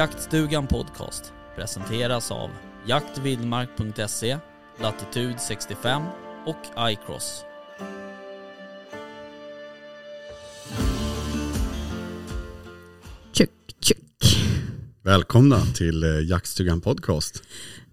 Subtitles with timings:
[0.00, 2.50] Jaktstugan Podcast presenteras av
[2.86, 4.38] jaktvildmark.se,
[4.80, 6.02] Latitude 65
[6.46, 7.44] och iCross.
[15.02, 17.42] Välkomna till eh, Jaktstugan Podcast.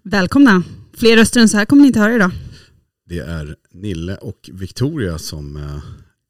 [0.04, 0.64] Välkomna.
[0.94, 2.32] Fler röster än så här kommer ni inte höra idag.
[3.06, 5.84] Det är Nille och Victoria som eh,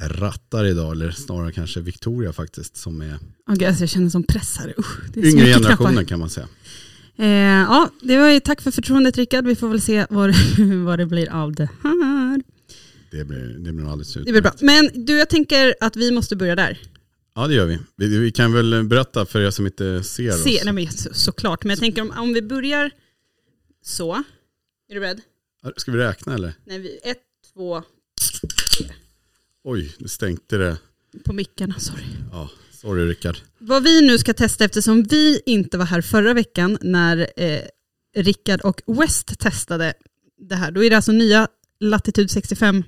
[0.03, 4.57] rattar idag, eller snarare kanske Victoria faktiskt, som är gud, alltså jag känner som press
[4.57, 4.73] här.
[4.77, 6.03] Usch, det så yngre generationen knappar.
[6.03, 6.47] kan man säga.
[7.17, 9.45] Eh, ja, det var ju tack för förtroendet Rickard.
[9.45, 10.33] Vi får väl se vad,
[10.85, 12.41] vad det blir av det här.
[13.11, 14.53] Det blir, det blir alldeles Det blir bra.
[14.61, 16.79] Men du, jag tänker att vi måste börja där.
[17.35, 17.79] Ja det gör vi.
[17.95, 18.17] vi.
[18.19, 20.43] Vi kan väl berätta för er som inte ser oss.
[20.43, 22.91] Se, nej, men så, såklart, men jag tänker om, om vi börjar
[23.85, 24.13] så.
[24.89, 25.21] Är du beredd?
[25.77, 26.53] Ska vi räkna eller?
[26.65, 27.17] Nej, vi, ett,
[27.53, 27.83] två,
[29.69, 30.77] Oj, nu stänkte det.
[31.25, 32.03] på mickarna, sorry.
[32.31, 33.37] Ja, sorry Rickard.
[33.57, 37.61] Vad vi nu ska testa eftersom vi inte var här förra veckan när eh,
[38.15, 39.93] Rickard och West testade
[40.37, 40.71] det här.
[40.71, 41.47] Då är det alltså nya
[41.79, 42.83] Latitude 65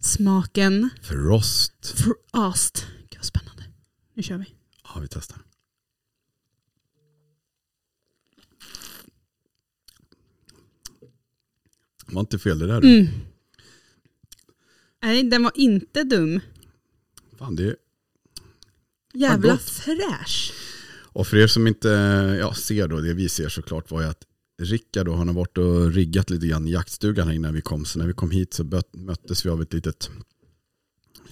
[0.00, 1.94] smaken Frost.
[1.96, 2.86] Frost.
[3.10, 3.62] Gud vad spännande.
[4.14, 4.46] Nu kör vi.
[4.84, 5.38] Ja, vi testar.
[12.06, 12.78] Det var inte fel det där.
[12.78, 13.06] Mm.
[15.04, 16.40] Nej, den var inte dum.
[17.38, 17.76] Fan, det är...
[19.14, 19.62] Jävla gott.
[19.62, 20.52] fräsch.
[21.02, 21.88] Och för er som inte
[22.40, 24.24] ja, ser då, det vi ser såklart var ju att
[24.62, 27.84] Rickard då, han har varit och riggat lite grann i jaktstugan här innan vi kom.
[27.84, 30.10] Så när vi kom hit så möttes vi av ett litet,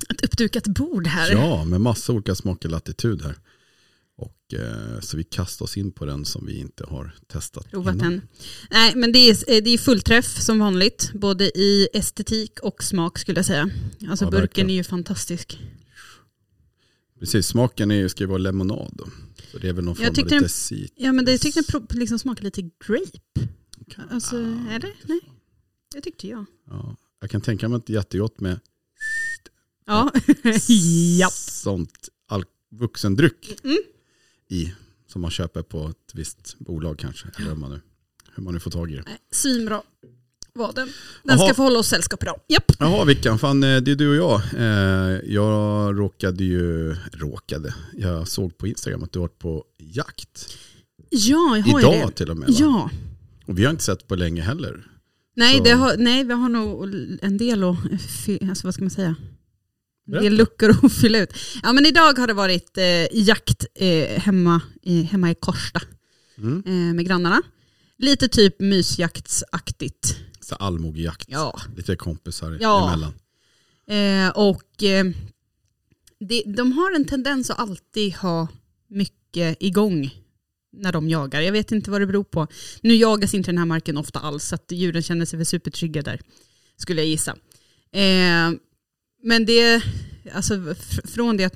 [0.09, 1.33] Ett uppdukat bord här.
[1.33, 3.37] ja med massa olika smaker latitud här.
[4.55, 8.11] Eh, så vi kastade oss in på den som vi inte har testat Provat innan.
[8.13, 8.21] den.
[8.71, 11.11] Nej, men det är, eh, det är fullträff som vanligt.
[11.15, 13.71] Både i estetik och smak skulle jag säga.
[14.09, 14.71] Alltså Ja, burken verkligen.
[14.71, 15.59] är ju fantastisk.
[17.21, 19.09] Precis, smaken är, ska ju vara lemonad då.
[19.53, 20.93] Så det är väl någon Jag form av tyckte lite den- cit.
[20.97, 23.49] Ja men det tyckte jag pro- liksom smakade lite grape.
[24.11, 24.37] Alltså,
[24.71, 24.93] är det?
[25.03, 25.21] Nej.
[25.95, 26.45] Det tyckte jag.
[26.67, 28.61] Ja, jag kan tänka mig att det är jättegott med
[29.87, 30.13] Ja.
[31.33, 32.09] Sånt
[32.75, 33.79] vuxendryck Mm.
[34.53, 34.75] I.
[35.07, 37.29] Som man köper på ett visst bolag kanske.
[37.39, 37.81] Eller hur man nu,
[38.35, 39.05] hur man nu får tag i det.
[39.31, 39.83] Svinbra
[40.55, 40.89] var den.
[41.23, 41.47] Den Jaha.
[41.49, 42.41] ska få hålla oss sällskap idag.
[42.49, 42.73] Japp.
[42.79, 44.41] Jaha Vickan, fan eh, det är du och jag.
[44.57, 50.57] Eh, Jag råkade ju, råkade, jag såg på Instagram att du varit på jakt.
[51.11, 52.13] Ja, jag har ju Idag det.
[52.15, 52.55] till och med va?
[52.59, 52.91] Ja.
[53.47, 54.87] Och vi har inte sett på länge heller.
[55.37, 56.85] Nej, har, nej, vi har nog
[57.23, 57.77] en del att,
[58.49, 59.15] alltså vad ska man säga?
[60.13, 60.25] Berätta.
[60.25, 61.33] del luckor att fylla ut.
[61.63, 65.81] Ja men idag har det varit eh, jakt eh, hemma, i, hemma i Korsta
[66.39, 66.63] Mm.
[66.67, 67.43] eh, med grannarna.
[67.99, 70.17] Lite typ mysjaktsaktigt.
[70.41, 71.27] Så allmogejakt.
[71.29, 71.61] Ja.
[71.77, 72.89] Lite kompisar Ja.
[72.89, 73.13] emellan.
[73.89, 75.05] Eh, och eh,
[76.21, 78.49] det, de har en tendens att alltid ha
[78.89, 80.11] mycket igång
[80.73, 81.41] när de jagar.
[81.41, 82.47] Jag vet inte vad det beror på.
[82.81, 86.03] Nu jagas inte den här marken ofta alls så att djuren känner sig väl supertrygga
[86.03, 86.21] där.
[86.77, 87.37] Skulle jag gissa.
[89.23, 89.83] Men det,
[90.33, 91.55] alltså fr- från det att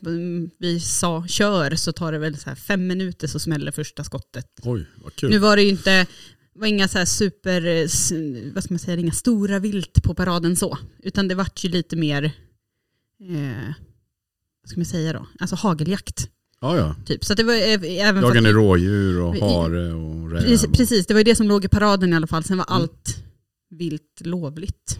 [0.58, 4.46] vi sa kör så tar det väl så fem minuter så smäller första skottet.
[4.62, 5.30] Oj, vad kul.
[5.30, 6.06] Nu var det ju inte,
[6.54, 7.60] var inga så här super,
[8.54, 10.78] vad ska man säga, inga stora vilt på paraden så.
[11.02, 13.72] Utan det vart ju lite mer, eh,
[14.62, 16.30] vad ska man säga då, alltså hageljakt.
[16.60, 16.94] Ja, ja.
[17.06, 17.24] Typ.
[17.24, 20.40] Så det var eh, även ni rådjur och hare och räv?
[20.40, 22.44] precis, precis, det var ju det som låg i paraden i alla fall.
[22.44, 22.82] Sen var Mm.
[22.82, 23.16] allt
[23.70, 24.98] vilt lovligt.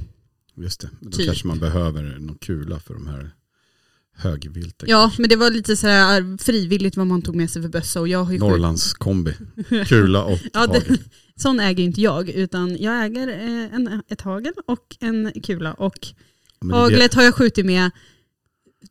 [0.57, 1.27] Just det, då Typ.
[1.27, 3.31] kanske man behöver någon kula för de här
[4.19, 4.89] högvilten.
[4.89, 8.01] Ja, men det var lite så här frivilligt vad man tog med sig för bössa.
[8.01, 9.35] Och jag har ju skjut- Norrlands kombi.
[9.87, 10.83] Kula och Ja, hagel.
[10.89, 10.99] det,
[11.43, 15.75] sån äger inte jag, utan jag äger eh, en, ett hagel och en kula.
[15.75, 15.99] Och
[16.61, 17.91] det- Haglet har jag skjutit med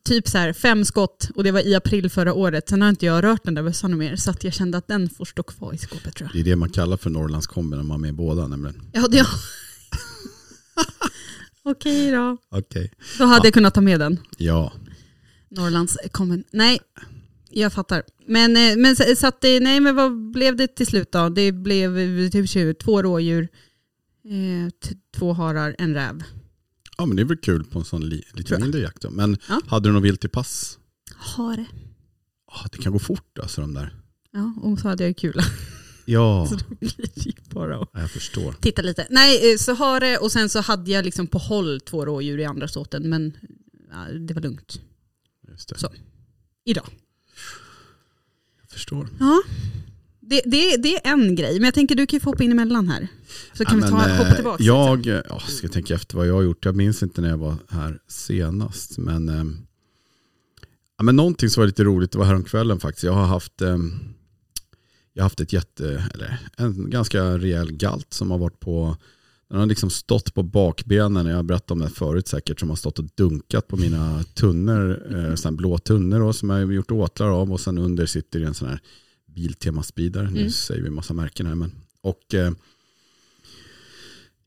[0.04, 2.68] typ så här fem skott och det var i april förra året.
[2.68, 5.08] Sen har inte jag rört den där bössan mer så att jag kände att den
[5.10, 6.32] får stå kvar i skåpet tror jag.
[6.32, 8.82] Det är det man kallar för Norrlands kombi när man är med båda nämligen.
[8.92, 9.26] Ja, det
[11.70, 12.36] Okej då.
[12.50, 12.92] Okej.
[13.18, 13.44] Då hade Ja.
[13.46, 14.18] jag kunnat ta med den.
[14.36, 14.72] Ja,
[15.48, 16.44] Norrlands kommun.
[16.52, 16.80] Nej,
[17.50, 18.02] jag fattar.
[18.26, 21.28] Men, eh, men så, så att det, nej men vad blev det till slut då?
[21.28, 23.42] Det blev eh, typ 20, två rådjur,
[24.24, 26.22] eh, t- två harar, en räv.
[26.98, 29.10] ja men det är väl kul på en sån li, lite mindre jakt då.
[29.10, 29.60] Men Ja.
[29.66, 30.78] hade du något vilt i pass?
[31.16, 31.66] Hare.
[32.46, 33.94] ah, det kan gå fort alltså de där.
[34.32, 35.40] Ja, och så hade jag ju kul.
[36.06, 38.54] Ja, Så då det ju bara att ja, jag förstår.
[38.60, 39.06] titta lite.
[39.10, 42.38] Nej, eh, så har det och sen så hade jag liksom på håll två rådjur
[42.38, 43.36] i andra såten men
[43.90, 44.80] ja, det var lugnt
[45.48, 45.78] Just det.
[45.78, 45.92] Så.
[46.64, 46.86] idag.
[48.62, 49.08] Jag förstår.
[49.20, 49.42] Ja,
[50.20, 51.54] det, det, det är en grej.
[51.54, 53.08] Men jag tänker du kan ju få hoppa in emellan här.
[53.52, 54.62] Så kan Ja, vi ta, men, hoppa eh, tillbaka.
[54.62, 56.64] Jag ja, ska tänka efter vad jag har gjort.
[56.64, 58.98] Jag minns inte när jag var här senast.
[58.98, 59.44] Men, eh,
[60.98, 63.04] ja, men någonting som var lite roligt var häromkvällen faktiskt.
[63.04, 63.76] Jag har haft, eh,
[65.16, 68.96] jag har haft ett jätte, eller en ganska rejäl galt som har varit på
[69.48, 72.76] den har liksom stått på bakbenen, jag har berättat om det förut säkert, som har
[72.76, 76.90] stått och dunkat på mina tunnor, eh, sån blå tunnor då, som jag har gjort
[76.90, 78.80] åtlar av och sen under sitter det en sån här
[79.26, 80.22] Biltema speeder.
[80.22, 80.50] Nu Mm.
[80.50, 81.54] säger vi massa märken här.
[81.54, 82.52] Men, och, eh,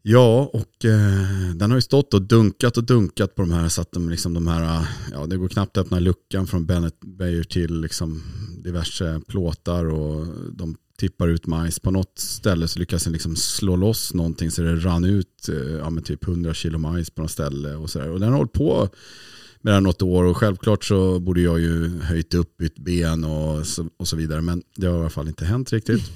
[0.01, 3.81] ja, och eh, den har ju stått och dunkat och dunkat på de här så
[3.81, 6.99] att de, liksom, de här, eh, ja det går knappt att öppna luckan från Bennett
[6.99, 8.23] Beijer till liksom,
[8.63, 11.79] diverse plåtar och de tippar ut majs.
[11.79, 15.55] På något ställe så lyckas den liksom slå loss någonting så det rann ut eh,
[15.55, 17.75] ja, typ 100 kilo majs på något ställe.
[17.75, 18.09] Och, så där.
[18.09, 18.89] och den har hållit på
[19.61, 23.23] med det här något år och självklart så borde jag ju höjt upp, bytt ben
[23.23, 24.41] och så, och så vidare.
[24.41, 26.11] Men det har i alla fall inte hänt riktigt.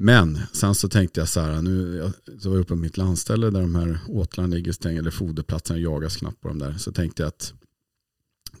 [0.00, 2.02] Men sen så tänkte jag så här, nu
[2.38, 5.78] så var jag uppe på mitt landställe där de här åtlarna ligger stängda, eller foderplatserna
[5.78, 6.72] jagas knappt på dem där.
[6.72, 7.52] Så tänkte jag att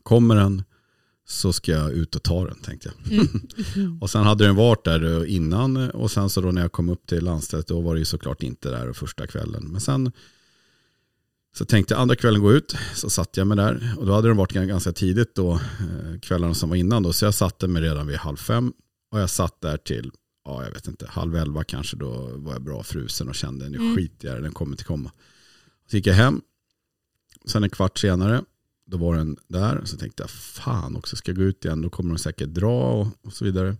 [0.02, 0.62] kommer den
[1.28, 3.28] så ska jag ut och ta den tänkte jag.
[4.02, 7.06] och sen hade den varit där innan och sen så då när jag kom upp
[7.06, 9.64] till landstället då var det ju såklart inte där första kvällen.
[9.64, 10.12] Men sen
[11.54, 14.28] så tänkte jag andra kvällen gå ut, så satt jag mig där och då hade
[14.28, 17.82] den varit ganska tidigt då, eh, kvällarna som var innan då, så jag satte mig
[17.82, 18.72] redan vid halv fem
[19.10, 20.10] och jag satt där till,
[20.48, 23.78] ja jag vet inte, halv elva kanske då var jag bra frusen och kände nu
[23.78, 23.96] Mm.
[23.96, 25.12] skiter jag den kommer till komma.
[25.90, 26.40] Så gick jag hem,
[27.44, 28.44] sen en kvart senare,
[28.86, 31.90] då var den där, så tänkte jag fan också, ska jag gå ut igen, då
[31.90, 33.76] kommer den säkert dra och, och så vidare.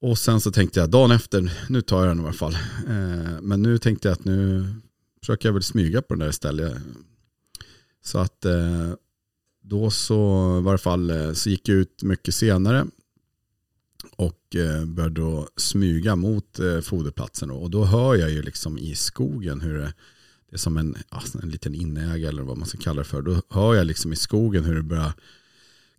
[0.00, 2.54] Och sen så tänkte jag dagen efter, nu tar jag den i alla fall.
[2.88, 4.66] Eh, men nu tänkte jag att nu
[5.20, 6.82] försöker jag väl smyga på den där istället.
[8.04, 8.92] Så att eh,
[9.62, 12.86] då så, i varje fall, eh, så gick jag ut mycket senare
[14.16, 17.50] och eh, började då smyga mot eh, foderplatsen.
[17.50, 19.92] Och då hör jag ju liksom i skogen hur det,
[20.50, 23.22] det är som en, alltså en liten inäga eller vad man ska kalla det för.
[23.22, 25.12] Då hör jag liksom i skogen hur det börjar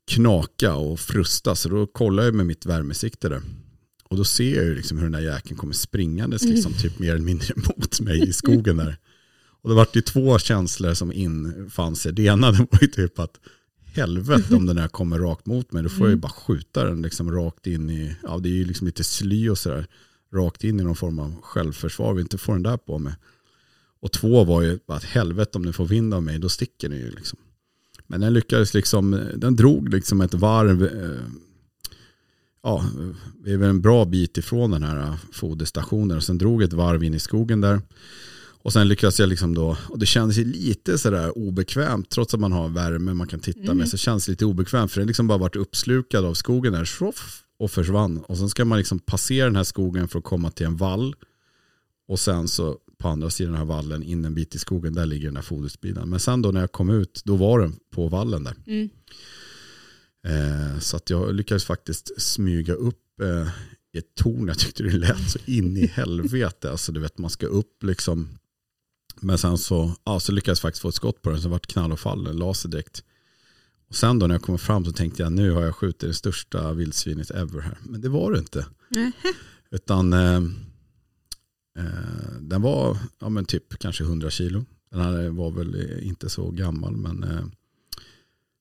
[0.08, 1.56] knaka och frusta.
[1.56, 3.42] Så då kollar jag med mitt värmesikte där.
[4.04, 7.12] Och då ser jag ju liksom hur den där jäkeln kommer springandes liksom typ mer
[7.12, 8.98] eller mindre mot mig i skogen där.
[9.62, 12.14] Och det var ju två känslor som infann sig.
[12.14, 13.40] Det ena det var ju typ att
[13.98, 15.84] helvete om den här kommer rakt mot mig.
[15.84, 18.66] Då får jag ju bara skjuta den liksom rakt in i, ja det är ju
[18.66, 19.88] liksom lite sly och sådär.
[20.34, 22.14] Rakt in i någon form av självförsvar.
[22.14, 23.14] Vi inte får den där på mig.
[24.00, 26.90] Och två var ju bara att helvete om den får vind av mig, då sticker
[26.90, 27.40] den ju liksom.
[28.08, 30.84] Men den lyckades liksom, den drog liksom ett varv.
[30.84, 31.32] Eh,
[32.64, 32.86] ja,
[33.44, 36.18] vi är väl en bra bit ifrån den här foderstationen.
[36.18, 37.82] Och sen drog ett varv in i skogen där.
[38.62, 42.52] Och sen lyckades jag liksom då, och det kändes lite sådär obekvämt, trots att man
[42.52, 43.78] har värme man kan titta Mm.
[43.78, 46.86] med, så känns det lite obekvämt för den liksom bara varit uppslukad av skogen där,
[47.60, 48.18] och försvann.
[48.18, 51.16] Och sen ska man liksom passera den här skogen för att komma till en vall.
[52.08, 55.06] Och sen så på andra sidan den här vallen, in en bit i skogen, där
[55.06, 56.10] ligger den här foderspridan.
[56.10, 58.56] Men sen då när jag kom ut, då var den på vallen där.
[58.68, 58.90] Mm.
[60.28, 63.48] Eh, så att jag lyckades faktiskt smyga upp eh,
[63.98, 64.48] ett torn.
[64.48, 66.72] Jag tyckte det lät så in i helvete.
[66.72, 68.30] Alltså du vet man ska upp liksom.
[69.22, 71.40] Men sen så, ja, så lyckades jag faktiskt få ett skott på den.
[71.42, 73.04] Så det vart knall och fall, en laser direkt.
[73.90, 76.14] Och sen då när jag kom fram så tänkte jag nu har jag skjutit det
[76.14, 77.78] största vildsvinet ever här.
[77.84, 78.66] Men det var det inte.
[78.90, 79.12] Nähä.
[79.72, 80.36] Utan eh,
[81.80, 84.66] eh, den var ja, men typ kanske 100 kilo.
[84.92, 87.46] Den här var väl eh, inte så gammal men eh,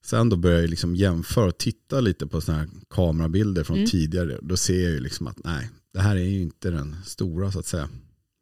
[0.05, 3.91] sen då började jag liksom jämföra och titta lite på sådana här kamerabilder från Mm.
[3.91, 4.39] tidigare.
[4.43, 7.59] Då ser jag ju liksom att nej, det här är ju inte den stora så
[7.59, 7.89] att säga.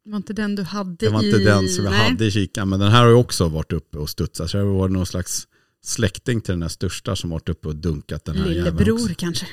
[0.05, 1.25] Det var inte den du hade Det var i...
[1.25, 2.09] inte den som jag Nej.
[2.09, 4.49] hade i kikan men den här har ju också varit uppe och studsat.
[4.49, 5.47] Så det var någon slags
[5.83, 8.45] släkting till den här största som varit uppe och dunkat den här.
[8.45, 9.47] Lillebror kanske.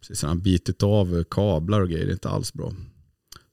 [0.00, 2.72] Precis, han har bitit av kablar och grejer, det är inte alls bra.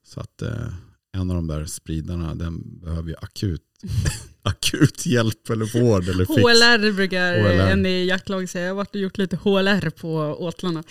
[0.06, 0.68] Så att eh,
[1.12, 3.62] en av de där spridarna, den behöver ju akut,
[4.42, 6.40] akut hjälp eller vård eller fix.
[6.40, 7.72] HLR brukar HLR.
[7.72, 8.64] en i jaktlag säga.
[8.64, 10.82] Jag har varit och gjort lite HLR på åtlarna.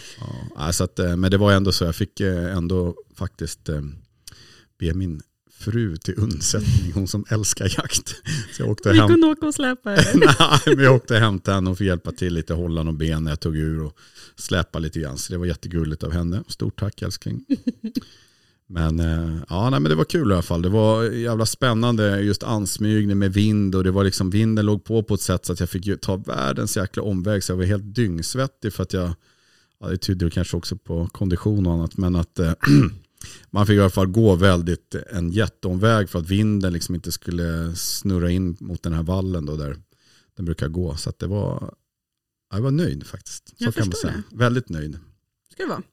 [0.56, 3.82] Ja, så att, eh, men det var ändå så, jag fick eh, ändå faktiskt eh,
[4.80, 5.22] be min
[5.64, 8.08] fru till undsättning, hon som älskar jakt.
[8.56, 9.08] Så jag åkte Vi hem.
[9.10, 9.90] kunde åka och släpa.
[9.96, 13.24] Nej, men jag åkte hem till henne och fick hjälpa till lite, hålla någon ben
[13.24, 13.98] när jag tog ur och
[14.36, 15.18] släpa lite grann.
[15.18, 16.44] Så det var jättegulligt av henne.
[16.48, 17.46] Stort tack älskling.
[18.68, 20.62] Men, eh, ja, nej, men det var kul i alla fall.
[20.62, 25.04] Det var jävla spännande just ansmygning med vind och det var liksom vinden låg på
[25.04, 27.96] på ett sätt så att jag fick ta världens jäkla omväg så jag var helt
[27.96, 29.14] dyngsvettig för att jag,
[29.80, 32.52] ja, det tyder kanske också på kondition och annat, men att eh,
[33.50, 37.76] man fick i alla fall gå väldigt en jätteomväg för att vinden liksom inte skulle
[37.76, 39.78] snurra in mot den här vallen då där
[40.36, 40.96] den brukar gå.
[40.96, 41.74] Så det var,
[42.52, 43.50] jag var nöjd faktiskt.
[43.50, 44.24] Så Jag kan man säga.
[44.32, 45.00] Väldigt nöjd.
[45.52, 45.84] Ska det vara.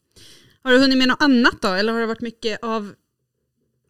[0.63, 1.69] Har du hunnit med något annat då?
[1.69, 2.93] Eller har det varit mycket av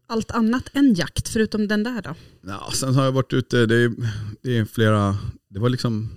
[0.07, 2.15] allt annat än jakt förutom den där då?
[2.47, 3.93] Ja, sen har jag varit ute, det är,
[4.43, 5.19] det är flera,
[5.49, 6.11] det var liksom,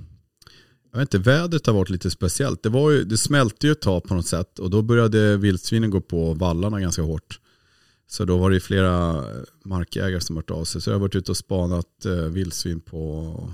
[0.93, 2.63] jag vet inte, vädret har varit lite speciellt.
[2.63, 5.89] Det, var ju, det smälte ju ett tag på något sätt och då började vildsvinen
[5.89, 7.39] gå på vallarna ganska hårt.
[8.07, 9.25] Så då var det flera
[9.65, 10.81] markägare som hört av sig.
[10.81, 13.53] Så jag har varit ute och spanat eh, vildsvin på,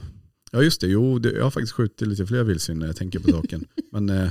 [0.51, 3.19] ja just det, jo det, jag har faktiskt skjutit lite fler vildsvin när jag tänker
[3.19, 3.65] på saken.
[3.91, 4.29] Men eh,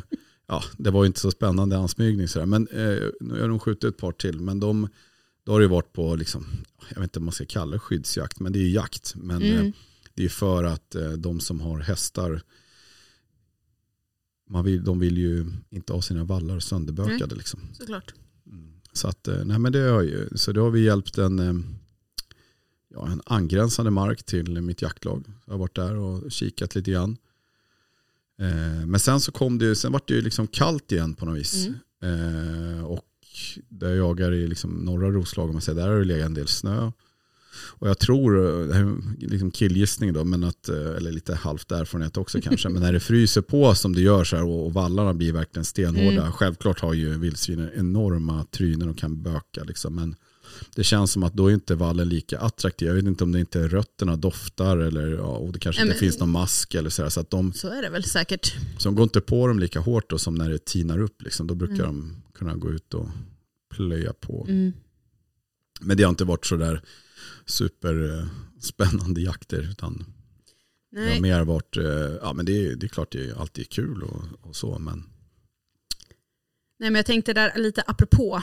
[0.49, 2.47] ja, det var ju inte så spännande ansmygning sådär.
[2.47, 4.41] Men eh, nu har de skjutit ett par till.
[4.41, 4.89] Men de,
[5.47, 6.47] då har det varit på, liksom,
[6.89, 9.15] jag vet inte om man ska kalla det skyddsjakt, men det är ju jakt.
[9.17, 9.67] Men Mm.
[9.67, 9.73] eh,
[10.15, 12.43] det är för att eh, de som har hästar,
[14.49, 17.35] man vill, de vill ju inte ha sina vallar sönderbökade.
[17.35, 17.61] Liksom.
[17.73, 18.15] Såklart.
[18.93, 21.55] Så, att, eh, nej, men det har ju, så då har vi hjälpt en, eh,
[22.89, 25.25] ja, en angränsande mark till mitt jaktlag.
[25.47, 27.17] Jag har varit där och kikat lite grann.
[28.39, 31.39] Eh, Men sen så kom det, sen var det ju liksom kallt igen på något
[31.39, 31.69] vis.
[32.03, 33.05] Eh, Och
[33.69, 36.35] där jag jagar i liksom norra Roslagen, om man säger, där har det legat en
[36.35, 36.93] del snö.
[37.67, 38.33] Och jag tror,
[38.69, 42.69] det här är liksom killgissning då, men att, eh, eller lite halvt erfarenhet också kanske,
[42.69, 45.65] men när det fryser på som det gör så här och och vallarna blir verkligen
[45.65, 46.21] stenhårda.
[46.21, 46.33] Mm.
[46.33, 49.65] Självklart har ju vildsvinen enorma trynen och kan böka.
[49.65, 50.15] Liksom, men
[50.75, 52.89] det känns som att då är inte vallen lika attraktiv.
[52.89, 55.93] Jag vet inte om det inte är rötterna doftar eller ja, och det kanske inte
[55.95, 57.09] men- finns någon mask eller så här.
[57.09, 58.55] Så att de, Så är det väl säkert.
[58.79, 61.23] så de går inte på dem lika hårt då, som när det tinar upp.
[61.23, 61.47] Liksom.
[61.47, 61.85] Då brukar Mm.
[62.01, 63.09] de kunna gå ut och
[63.77, 64.47] plöja på.
[64.49, 64.73] Mm.
[65.81, 66.83] Men det har inte varit så där
[67.47, 69.71] superspännande jakter.
[69.71, 70.15] Utan
[70.91, 71.21] det har Nej.
[71.21, 71.85] mer varit, eh,
[72.23, 74.79] ja men det är, det är klart det är alltid kul och, och så.
[74.79, 74.99] Men
[76.79, 78.43] Nej men jag tänkte där lite apropå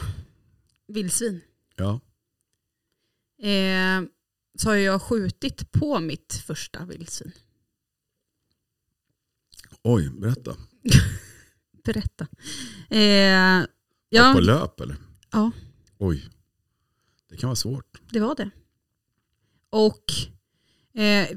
[0.87, 1.41] vildsvin.
[1.75, 1.99] ja,
[3.41, 4.01] Eh,
[4.57, 7.31] så har jag skjutit på mitt första vildsvin.
[9.81, 10.55] oj berätta.
[11.83, 12.27] Berätta.
[12.89, 13.65] Eh,
[14.09, 14.97] ja, på löp eller?
[15.31, 15.51] Ja.
[15.97, 16.29] Oj,
[17.29, 18.01] det kan vara svårt.
[18.11, 18.49] det var det.
[19.75, 20.03] Och
[21.01, 21.27] eh,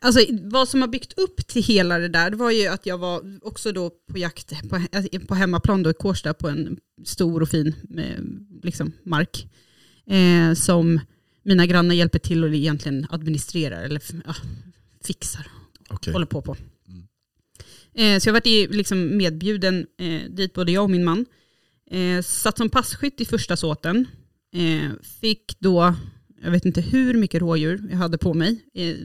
[0.00, 2.98] alltså, vad som har byggt upp till hela det där det var ju att jag
[2.98, 4.80] var också då på jakt på,
[5.28, 8.22] på hemmaplan då i Kårsta på en stor och fin eh,
[8.62, 9.46] liksom, mark.
[10.06, 11.00] Eh, som
[11.42, 14.34] mina grannar hjälper till och egentligen administrerar eller ja,
[15.04, 15.46] fixar
[15.88, 16.12] Okej.
[16.12, 16.56] håller på på.
[16.88, 17.06] Mm.
[17.94, 21.26] Eh, så jag varit i- liksom medbjuden eh, dit, både jag och min man.
[21.90, 24.06] Eh, satt som passkytt i första såten.
[24.54, 25.94] Eh, fick då,
[26.42, 28.64] jag vet inte hur mycket rådjur jag hade på mig.
[28.74, 28.96] Eh,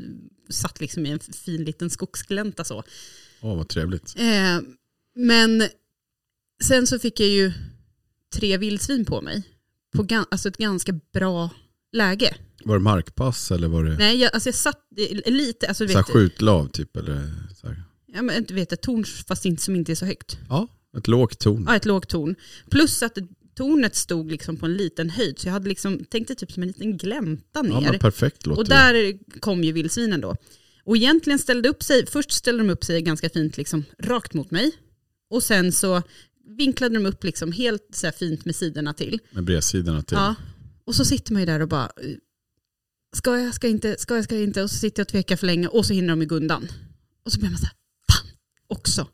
[0.49, 2.83] satt liksom i en fin liten skogsglänta så.
[3.41, 4.15] Åh vad trevligt.
[4.19, 4.59] Eh,
[5.15, 5.63] men
[6.63, 7.51] sen så fick jag ju
[8.35, 9.43] tre vildsvin på mig.
[9.95, 11.49] På gan- alltså ett ganska bra
[11.91, 12.35] läge.
[12.65, 14.79] Var det markpass eller var det Nej, jag, alltså jag satt
[15.25, 16.97] lite, alltså så vet, skjutlav typ?
[16.97, 17.83] Eller så här.
[18.07, 20.37] ja, men, du vet ett torn fast inte, som inte är så högt.
[20.49, 21.63] Ja, ett lågt torn.
[21.67, 22.35] Ja, ett lågt torn.
[22.69, 23.17] Plus att
[23.61, 26.67] tornet stod liksom på en liten höjd, så jag hade liksom, tänkte typ som en
[26.67, 27.71] liten glänta ner.
[27.71, 30.35] Ja, men perfekt låter och där kom ju vildsvinen då.
[30.83, 34.51] Och egentligen ställde upp sig, först ställde de upp sig ganska fint liksom, rakt mot
[34.51, 34.71] mig.
[35.29, 36.01] Och sen så
[36.57, 39.11] vinklade de upp liksom helt så fint med sidorna till.
[39.11, 40.17] det, med bredsidorna till.
[40.17, 40.35] Ja.
[40.85, 41.91] Och så sitter man ju där och bara,
[43.15, 44.63] ska jag, ska jag inte, ska jag, ska jag inte?
[44.63, 46.67] Och så sitter jag och tvekar för länge och så hinner de i gundan.
[47.25, 47.75] Och så blir man så här,
[48.11, 48.27] fan
[48.67, 49.07] också.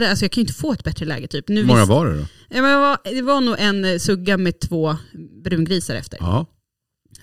[0.00, 1.48] Där, alltså jag kan ju inte få ett bättre läge typ.
[1.48, 2.26] Nu Hur många visst- var det då?
[2.48, 4.96] Ja, men det, var, det var nog en eh, sugga med två
[5.44, 6.18] brungrisar efter.
[6.20, 6.46] Ja,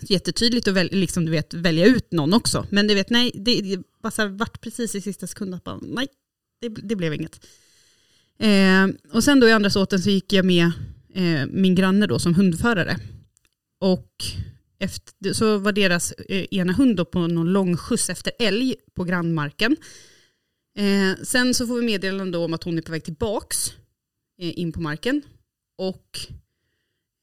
[0.01, 2.65] Jättetydligt att väl, liksom, du vet, välja ut någon också.
[2.69, 5.63] Men du vet, nej, det, det bara så här, vart precis i sista sekund att
[5.63, 6.07] bara, nej,
[6.61, 7.45] det, det blev inget.
[8.39, 10.71] Eh, och sen då i andra såten så gick jag med
[11.13, 12.99] eh, min granne då som hundförare.
[13.81, 14.23] Och
[14.79, 19.03] efter, så var deras eh, ena hund då på någon lång skjuts efter älg på
[19.03, 19.77] grannmarken.
[20.77, 23.73] Eh, sen så får vi meddelande om att hon är på väg tillbaks
[24.41, 25.21] eh, in på marken.
[25.77, 26.19] Och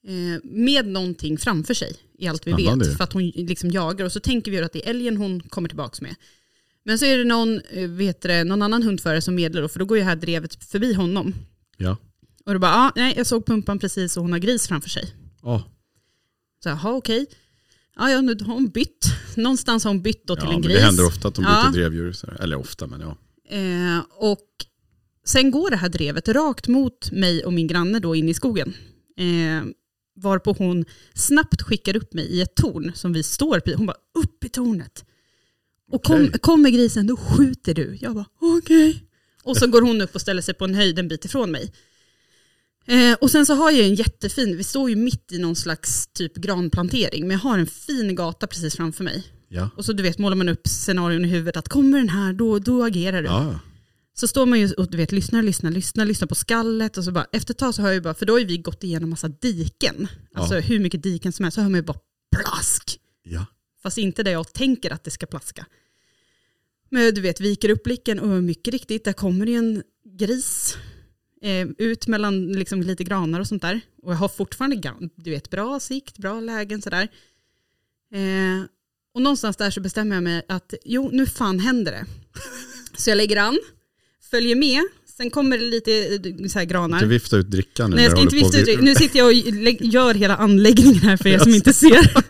[0.09, 2.57] eh, med någonting framför sig i allt vi ju.
[2.77, 2.97] vet.
[2.97, 5.69] För att hon liksom jagar och så tänker vi att det är älgen hon kommer
[5.69, 6.15] tillbaks med.
[6.85, 9.79] Men så är det någon, eh, vet det, någon annan hundförare som meddelar, då, för
[9.79, 11.35] då går ju här drevet förbi honom.
[11.77, 11.97] ja.
[12.45, 15.15] Och då bara, ah, nej jag såg pumpan precis och hon har gris framför sig.
[15.43, 15.65] ja.
[16.63, 17.27] Så jaha okej.
[17.97, 19.05] Ja, ja, nu har hon bytt.
[19.37, 20.77] Någonstans har hon bytt då till ja en men gris.
[20.79, 21.71] det händer ofta att de byter Ja.
[21.73, 22.41] drevdjur.
[22.41, 23.17] Eller ofta, men ja.
[23.51, 24.47] Eh, och
[25.27, 28.75] sen går det här drevet rakt mot mig och min granne då in i skogen.
[29.17, 29.65] Eh,
[30.21, 33.71] Varpå hon snabbt skickar upp mig i ett torn som vi står på.
[33.77, 35.05] Hon bara upp i tornet.
[35.91, 37.99] Och kom, kommer grisen då skjuter du.
[38.01, 39.05] Jag bara okej.
[39.43, 41.73] Och så går hon upp och ställer sig på en höjd en bit ifrån mig.
[42.87, 46.07] Eh, och sen så har jag en jättefin, vi står ju mitt i någon slags
[46.07, 49.25] typ granplantering, men jag har en fin gata precis framför mig.
[49.49, 49.71] Ja.
[49.77, 52.59] Och så du vet målar man upp scenarion i huvudet att kommer den här då,
[52.59, 53.29] då agerar du.
[53.29, 53.61] Ja.
[54.15, 57.13] Så står man ju och du vet, lyssnar, lyssnar, lyssnar, lyssnar på skallet och så
[57.13, 59.11] bara efter ett tag så hör jag bara, för då har ju vi gått igenom
[59.11, 60.09] massa diken.
[60.35, 60.61] Alltså Ja.
[60.61, 61.99] hur mycket diken som helst, så hör man ju bara
[62.37, 63.01] plask.
[63.23, 63.47] Ja.
[63.83, 65.67] Fast inte där jag tänker att det ska plaska.
[66.91, 69.83] Men du vet, viker upp blicken och mycket riktigt, där kommer det ju en
[70.19, 70.77] gris
[71.43, 73.81] eh, ut mellan liksom, lite granar och sånt där.
[74.03, 77.09] Och jag har fortfarande du vet, bra sikt, bra lägen sådär.
[78.13, 78.65] Eh,
[79.19, 82.07] och någonstans där så bestämmer jag mig att jo, nu fan händer det.
[82.97, 83.59] Så jag lägger an,
[84.31, 84.83] följer med,
[85.17, 87.01] sen kommer det lite eh, så här granar.
[87.01, 87.97] Du viftar ut drickan nu.
[87.97, 89.33] Nej jag ska inte vifta ut Nu sitter jag och
[89.81, 92.25] gör hela anläggningen här för er som inte ser.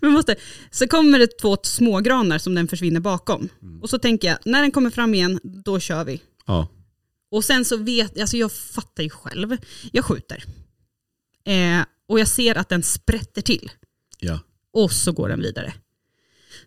[0.00, 0.36] Men måste.
[0.70, 3.48] Så kommer det två smågranar som den försvinner bakom.
[3.62, 3.82] Mm.
[3.82, 6.20] Och så tänker jag, när den kommer fram igen, då kör vi.
[6.46, 6.68] Ja.
[7.30, 9.56] Och sen så vet, alltså jag fattar ju själv,
[9.92, 10.44] jag skjuter.
[11.46, 13.70] Eh, och jag ser att den sprätter till.
[14.18, 14.38] Ja.
[14.72, 15.74] Och så går den vidare.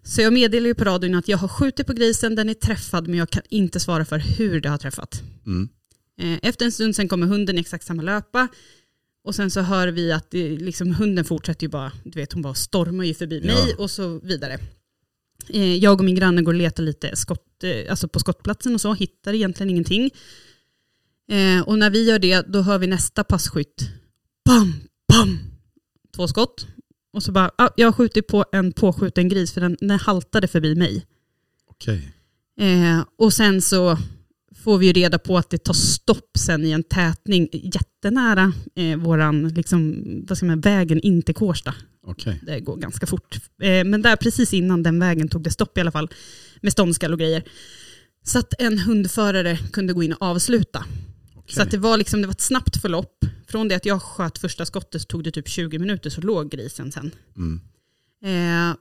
[0.04, 3.08] Så jag meddelar ju på radion att jag har skjutit på grisen, den är träffad
[3.08, 5.22] men jag kan inte svara för hur det har träffat.
[5.46, 5.70] Mm.
[6.22, 8.48] Eh, Efter en stund sen kommer hunden i exakt samma löpa.
[9.24, 12.42] Och sen så hör vi att det, liksom, hunden fortsätter ju bara, du vet hon
[12.42, 13.54] bara stormar ju förbi Ja.
[13.54, 14.60] mig och så vidare.
[15.50, 18.82] Eh, Jag och min granne går och letar lite skott, eh, alltså på skottplatsen och
[18.82, 20.10] så, hittar egentligen ingenting.
[21.66, 23.90] Och när vi gör det, då hör vi nästa passkytt.
[24.46, 24.74] Bam,
[25.14, 25.40] bam!
[26.16, 26.68] Två skott.
[27.14, 30.48] Och så bara, ah, jag har skjutit på en påskjuten gris för den, den haltade
[30.48, 31.06] förbi mig.
[31.68, 32.14] Okej.
[32.60, 33.98] Eh, och sen så
[34.64, 38.98] får vi ju reda på att det tar stopp sen i en tätning jättenära eh,
[38.98, 41.74] våran, liksom, vad ska man, vägen in till Kårsta.
[42.04, 42.40] Okej.
[42.46, 43.36] Det går ganska fort.
[43.62, 46.10] Eh, men där precis innan den vägen tog det stopp i alla fall,
[46.62, 47.44] med ståndskall och grejer.
[48.24, 50.86] Så att en hundförare kunde gå in och avsluta.
[51.36, 51.56] Okej.
[51.56, 53.26] Så att det, var liksom, det var ett snabbt förlopp.
[53.52, 56.52] Från det att jag sköt första skottet så tog det typ 20 minuter så låg
[56.52, 57.12] grisen sen.
[57.38, 57.60] Mm.
[58.24, 58.76] Eh,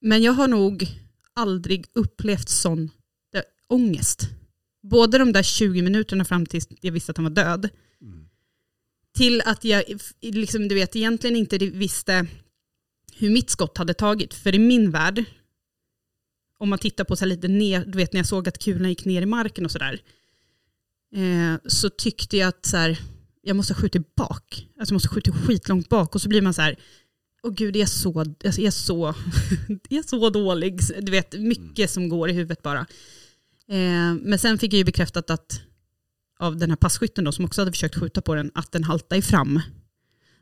[0.00, 0.88] men jag har nog
[1.32, 2.90] aldrig upplevt sån
[3.34, 4.28] eh, ångest.
[4.82, 7.68] Både de där 20 minuterna fram tills jag visste att han var död,
[8.00, 8.28] Mm.
[9.16, 9.84] till att jag
[10.20, 12.26] liksom, du vet, egentligen inte visste
[13.16, 14.34] hur mitt skott hade tagit.
[14.34, 15.24] För i min värld,
[16.58, 19.04] om man tittar på så lite ner, du vet när jag såg att kulan gick
[19.04, 20.00] ner i marken och sådär,
[21.14, 22.98] eh, så tyckte jag att så här,
[23.44, 24.68] jag måste ha skjutit bak.
[24.78, 26.76] Alltså jag måste ha skjutit skitlångt bak och så blir man så här,
[27.42, 29.08] åh gud jag är så, alltså, är så,
[29.90, 30.80] är så dålig.
[31.00, 32.80] Du vet, mycket som går i huvudet bara.
[33.68, 35.60] Eh, men sen fick jag ju bekräftat att
[36.38, 39.22] av den här passkytten då, som också hade försökt skjuta på den, att den haltade
[39.22, 39.60] fram.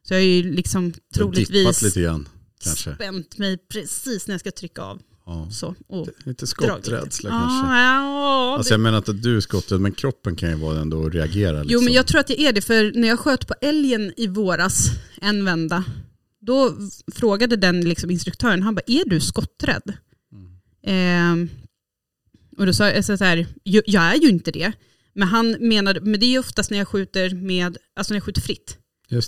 [0.03, 2.29] Så jag har ju liksom troligtvis lite grann
[2.61, 2.95] kanske.
[2.95, 5.03] spänt mig precis när jag ska trycka av.
[5.27, 5.49] Ja.
[5.51, 7.29] Så, och Lite skotträdsla lite.
[7.29, 7.67] kanske.
[7.83, 10.99] Ja, Alltså jag menar inte att du är skotträdd, men kroppen kan ju vara ändå
[10.99, 11.53] och reagera.
[11.63, 11.69] Liksom.
[11.73, 14.27] Jo men jag tror att jag är det, för när jag sköt på älgen i
[14.27, 14.87] våras,
[15.21, 15.85] en vända,
[16.41, 16.77] då
[17.15, 19.93] frågade den liksom instruktören, han bara, är du skotträdd?
[20.87, 21.49] Ehm,
[22.59, 24.73] och då sa jag så här, "Jo, jag är ju inte det.
[25.15, 28.25] Men han menade, men det är ju oftast när jag skjuter med, alltså när jag
[28.25, 28.79] skjuter fritt.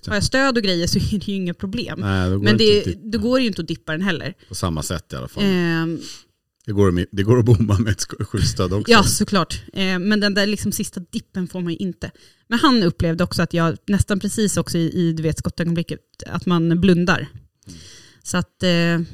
[0.06, 2.00] Har jag stöd och grejer så är det ju inga problem.
[2.00, 4.34] Nej, då men det, det, går ju inte att dippa den heller.
[4.48, 5.44] på samma sätt i alla fall.
[5.44, 5.98] Ehm,
[6.66, 8.92] Det, går, det går att bomma med ett sk- skjutstöd också.
[8.92, 9.62] Ja, såklart.
[9.72, 12.10] Eh, men den där liksom sista dippen får man ju inte.
[12.48, 16.46] Men han upplevde också att jag nästan precis också i, i du vet, skottögonblicket, att
[16.46, 17.28] man blundar.
[18.22, 18.72] Så att, eh, Det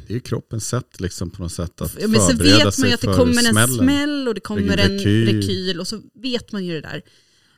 [0.09, 2.73] är ju kroppens sätt liksom på något sätt att ja, men så förbereda vet man
[2.73, 3.69] sig ju att det för kommer en smällen.
[3.79, 5.29] smäll och det kommer Rekyl.
[5.29, 7.03] en rekyl och så vet man ju det där.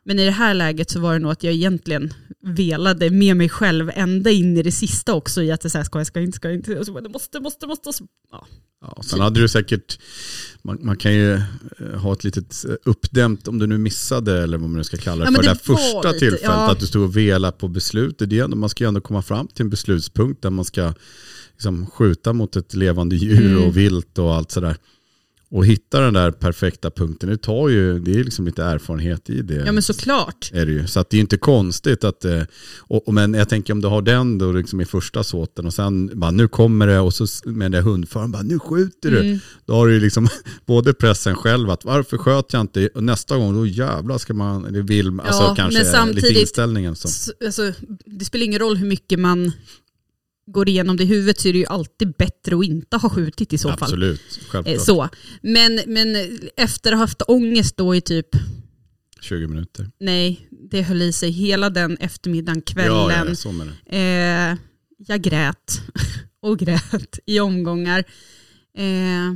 [0.04, 3.48] Men i det här läget så var det nog att jag egentligen velade med mig
[3.48, 6.18] själv ända in i det sista också i att det så här, ska jag, ska
[6.20, 7.92] jag inte, ska jag inte, och så bara, det måste, måste, måste.
[7.92, 8.46] Så, ja.
[8.84, 9.98] Ja, sen hade du säkert,
[10.62, 11.40] man, man kan ju eh,
[11.96, 15.24] ha ett litet eh, uppdämt, om du nu missade eller vad man nu ska kalla
[15.24, 16.70] det, Ja, för det, det där första lite, tillfället, ja.
[16.70, 18.18] att du stod och velade på beslut.
[18.18, 20.94] Det är det, man ska ju ändå komma fram till en beslutspunkt där man ska
[21.52, 23.64] liksom, skjuta mot ett levande djur Mm.
[23.64, 24.76] och vilt och allt sådär.
[25.54, 29.42] Och hitta den där perfekta punkten, det tar ju, det är liksom lite erfarenhet i
[29.42, 29.62] det.
[29.66, 30.50] ja men såklart.
[30.54, 30.86] är det ju.
[30.86, 32.42] Så att det är inte konstigt att, eh,
[32.78, 35.74] och, och, men jag tänker om du har den då liksom i första såten och
[35.74, 39.20] sen bara nu kommer det och så med den där hundföraren bara nu skjuter du.
[39.20, 39.38] Mm.
[39.66, 40.28] Då har du ju liksom
[40.66, 44.64] både pressen själv att varför sköt jag inte och nästa gång då jävlar ska man,
[44.64, 47.08] eller vill alltså Ja, kanske men samtidigt- lite inställningen så.
[47.44, 47.72] Alltså,
[48.06, 49.52] det spelar ingen roll hur mycket man
[50.46, 53.52] går igenom det i huvudet så är det ju alltid bättre att inte ha skjutit
[53.52, 53.78] i så fall.
[53.82, 54.80] Absolut, Eh, självklart.
[54.86, 55.08] Så.
[55.42, 56.16] Men, men
[56.56, 58.28] efter att ha haft ångest då i typ
[59.20, 59.90] 20 minuter.
[60.00, 63.36] Nej, det höll i sig hela den eftermiddagen, Ja, kvällen.
[63.44, 63.52] ja,
[63.90, 63.96] det.
[63.98, 64.56] Eh,
[64.98, 65.82] jag grät
[66.42, 68.04] och grät i omgångar.
[68.78, 69.34] Eh,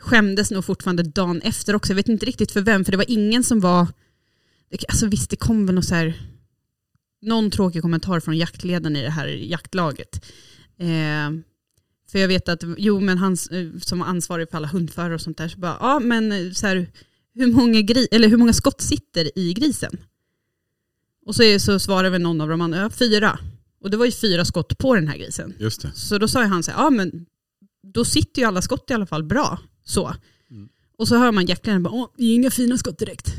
[0.00, 1.92] skämdes nog fortfarande dagen efter också.
[1.92, 3.86] Jag vet inte riktigt för vem, för det var ingen som var...
[4.88, 6.14] Alltså visst, det kom väl någon, så här,
[7.22, 10.24] någon tråkig kommentar från jaktledaren i det här jaktlaget.
[10.78, 11.30] Eh,
[12.10, 15.20] för jag vet att, jo men han eh, som var ansvarig för alla hundförare och
[15.20, 16.90] sånt där, så bara, ja men eh, så här,
[17.34, 19.96] hur, många gri- eller hur många skott sitter i grisen?
[21.26, 23.38] Och så, är, så svarar väl någon av dem, ja, fyra.
[23.80, 25.54] Och det var ju fyra skott på den här grisen.
[25.58, 25.92] Just det.
[25.94, 27.26] Så då sa han så här, ja men
[27.94, 29.58] då sitter ju alla skott i alla fall bra.
[29.84, 30.14] Så.
[30.50, 30.68] Mm.
[30.98, 33.34] Och så hör man jäklarna bara, det är inga fina skott direkt.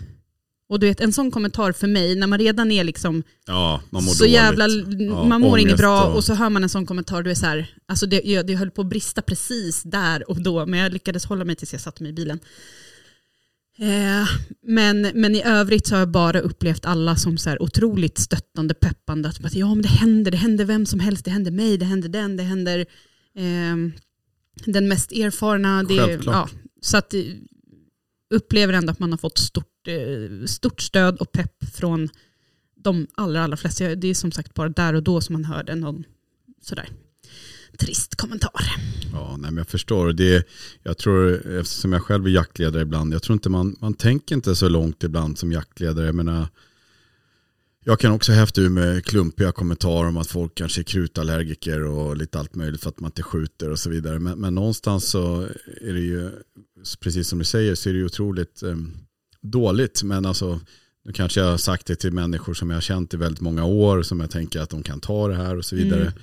[0.72, 4.04] Och du vet en sån kommentar för mig, när man redan är liksom Ja, man
[4.04, 4.34] mår så dåligt.
[4.36, 6.16] jävla, Ja, man mår inget bra och...
[6.16, 8.56] och- så hör man en sån kommentar, du är så här, alltså det, jag- det
[8.56, 11.82] höll på att brista precis där och då, men jag lyckades hålla mig tills jag
[11.82, 12.40] satte mig i bilen.
[13.80, 14.28] Eh,
[14.68, 18.74] men, men i övrigt så har jag bara upplevt alla som så här otroligt stöttande,
[18.74, 19.30] peppande.
[19.30, 21.86] Att bara, ja men det händer, det händer vem som helst, det händer mig, det
[21.86, 22.86] händer den, det händer
[23.36, 23.92] ehm,
[24.66, 25.84] den mest erfarna.
[25.84, 26.36] Det, Självklart.
[26.54, 27.20] ja, så att eh,
[28.32, 32.10] upplever ändå att man har fått stort, eh, stort stöd och pepp från
[32.76, 33.96] de allra, allra flesta.
[33.96, 36.04] Det är som sagt bara där och då som man hörde någon
[36.62, 36.90] sådär
[37.78, 38.62] trist kommentar.
[39.14, 40.14] Ja, nej, men jag förstår.
[40.14, 40.48] Det,
[40.84, 44.56] jag tror, eftersom jag själv är jaktledare ibland, jag tror inte man, man tänker inte
[44.56, 46.06] så långt ibland som jaktledare.
[46.06, 46.48] Jag menar,
[47.84, 52.18] jag kan också häfta ur med klumpiga kommentarer om att folk kanske är krutallergiker och
[52.18, 54.20] lite allt möjligt för att man inte skjuter och så vidare.
[54.20, 55.42] Men, men någonstans så
[55.82, 56.32] är det ju,
[57.00, 58.76] precis som du säger, så är det ju otroligt eh,
[59.42, 60.04] dåligt.
[60.04, 60.60] Men alltså,
[61.06, 63.66] nu kanske jag har sagt det till människor som jag har känt i väldigt många
[63.66, 66.02] år, som jag tänker att de kan ta det här och så vidare.
[66.02, 66.14] Mm.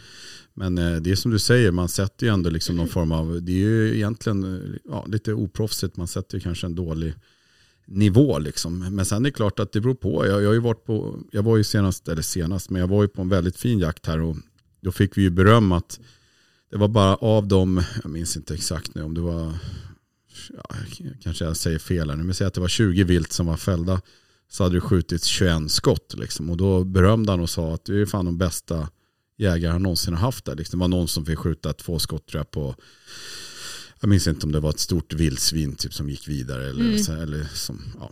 [0.55, 3.43] Men eh, det är som du säger, man sätter ju ändå liksom någon form av,
[3.43, 7.15] det är ju egentligen eh, ja, lite oproffsigt, man sätter ju kanske en dålig
[7.89, 8.79] nivå liksom.
[8.79, 10.27] Men sen är det klart att det beror på.
[10.27, 13.03] Jag, jag, har ju varit på, jag var ju senast, eller senast, men jag var
[13.03, 14.37] ju på en väldigt fin jakt här och
[14.81, 16.01] då fick vi ju beröm att
[16.71, 19.59] det var bara av dem, jag minns inte exakt nu om det var,
[20.51, 20.77] ja,
[21.21, 23.57] kanske jag säger fel här nu, men säg att det var 20 vilt som var
[23.57, 24.01] fällda
[24.49, 26.51] så hade det skjutits 21 skott liksom.
[26.51, 28.89] Och då berömde han och sa att det är fan de bästa
[29.39, 30.55] jägare han någonsin har haft där.
[30.55, 30.79] Liksom.
[30.79, 32.75] Det var någon som fick skjuta två skott tror jag, på,
[34.01, 36.69] jag minns inte om det var ett stort vildsvin typ, som gick vidare.
[36.71, 36.99] Eller, Mm.
[36.99, 38.11] så, eller som, ja.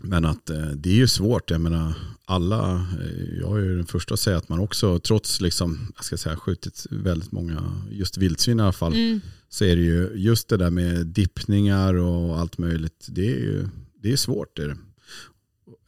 [0.00, 3.86] Men att eh, det är ju svårt, jag menar alla, eh, jag är ju den
[3.86, 8.16] första att säga att man också, trots liksom, jag ska säga skjutit väldigt många, just
[8.18, 9.20] vildsvin i alla fall, Mm.
[9.48, 13.06] så är det ju just det där med dippningar och allt möjligt.
[13.10, 13.68] Det är ju
[14.02, 14.56] det är svårt.
[14.56, 14.76] Det är det.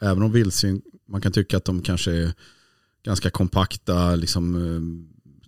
[0.01, 2.33] Även om vildsvin, man kan tycka att de kanske är
[3.05, 4.81] ganska kompakta, liksom eh,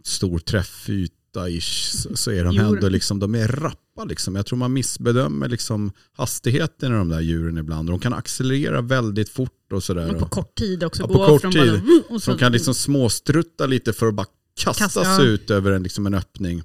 [0.04, 4.36] stor träffyta ish, så, så är de ändå liksom, de är rappa liksom.
[4.36, 7.88] Jag tror man missbedömer liksom hastigheten i de där djuren ibland.
[7.88, 10.14] De kan accelerera väldigt fort och sådär.
[10.14, 11.02] Och på kort tid också.
[11.02, 11.80] Ja, på kort från tid.
[12.08, 15.72] Bara, Så de kan liksom småstrutta lite för att bara kasta Kasta, sig ut över
[15.72, 16.62] en, liksom en öppning.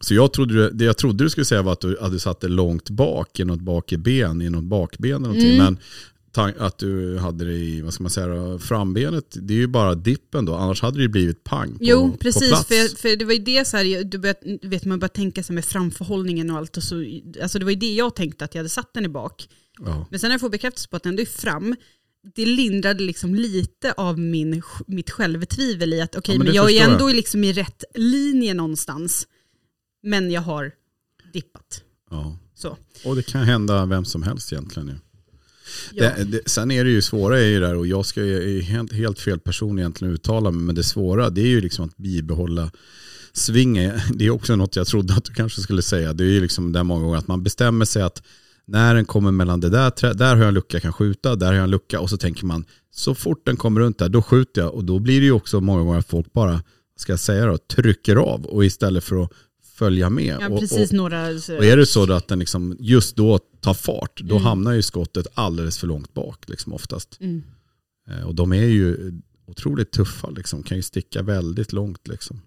[0.00, 2.48] Så jag trodde, det jag trodde du skulle säga var att du hade satt det
[2.48, 5.54] långt bak i något bakben, i något bakben eller någonting.
[5.54, 5.64] Mm.
[5.64, 5.78] Men
[6.42, 10.44] att du hade det i, vad ska man säga, frambenet, det är ju bara dippen
[10.44, 10.54] då.
[10.54, 12.48] Annars hade det ju blivit pang på, Jo, på precis.
[12.48, 12.68] plats.
[12.68, 14.18] För, för det var ju det så här, du
[14.62, 16.76] du vet, man börjar tänka sig med framförhållningen och allt.
[16.76, 17.04] Och så,
[17.42, 19.48] alltså det var ju det jag tänkte att jag hade satt den i bak.
[19.84, 20.06] Ja.
[20.10, 21.76] Men sen när jag får bekräftelse på att den ändå är fram,
[22.34, 26.70] det lindrade liksom lite av min, mitt självtvivel i att okej, Ja, men men, jag
[26.70, 26.92] är jag.
[26.92, 29.26] ändå liksom i rätt linje någonstans.
[30.02, 30.72] Men jag har
[31.32, 31.82] dippat.
[32.10, 32.38] Ja.
[32.54, 32.76] Så.
[33.04, 34.88] Och det kan hända vem som helst egentligen.
[34.88, 34.94] Ju.
[35.92, 36.12] Ja.
[36.16, 38.62] Det, det, sen är det ju svåra är ju där och jag ska ju är
[38.62, 41.84] helt, helt fel person egentligen att uttala mig men det svåra det är ju liksom
[41.84, 42.70] att bibehålla
[43.32, 44.00] svingen.
[44.14, 46.12] Det är också något jag trodde att du kanske skulle säga.
[46.12, 48.22] Det är ju liksom där många gånger att man bestämmer sig att
[48.66, 51.46] när den kommer mellan det där, där har jag en lucka jag kan skjuta, där
[51.46, 54.22] har jag en lucka och så tänker man så fort den kommer runt där då
[54.22, 56.62] skjuter jag och då blir det ju också många gånger att folk bara,
[56.96, 59.32] ska jag säga då, trycker av och istället för att
[59.76, 60.38] följa med.
[60.40, 61.38] Ja, och, precis och, några...
[61.38, 64.46] Så, och är det så att den liksom just då tar fart, då Mm.
[64.46, 67.18] hamnar ju skottet alldeles för långt bak liksom oftast.
[67.20, 67.42] mm.
[68.10, 69.12] Eh, Och de är ju
[69.48, 70.62] otroligt tuffa, liksom.
[70.62, 72.08] kan ju sticka väldigt långt.
[72.08, 72.40] Liksom.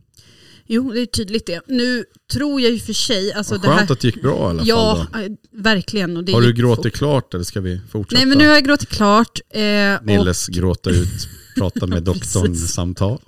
[0.71, 1.61] Jo, det är tydligt det.
[1.67, 3.33] Nu tror jag ju för sig...
[3.33, 5.23] Alltså Vad skönt här, att det gick bra i alla Ja, fall.
[5.23, 6.17] eh, verkligen.
[6.17, 6.31] Och det.
[6.31, 6.93] Har du gråtit fort.
[6.93, 8.19] klart eller ska vi fortsätta?
[8.19, 9.39] Nej, men nu har jag gråtit klart.
[9.49, 12.71] Eh, och, Nilles gråta ut, prata med doktorn Precis.
[12.73, 13.21] samtal.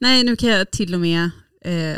[0.00, 1.30] nej, nu kan jag till och med
[1.64, 1.96] eh,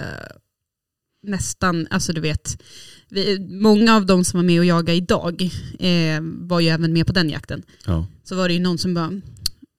[1.24, 2.62] nästan, alltså du vet,
[3.08, 5.42] vi, många av de som var med och jagade idag
[5.78, 7.62] eh, var ju även med på den jakten.
[7.86, 8.06] Ja.
[8.24, 9.20] Så var det ju någon som bara,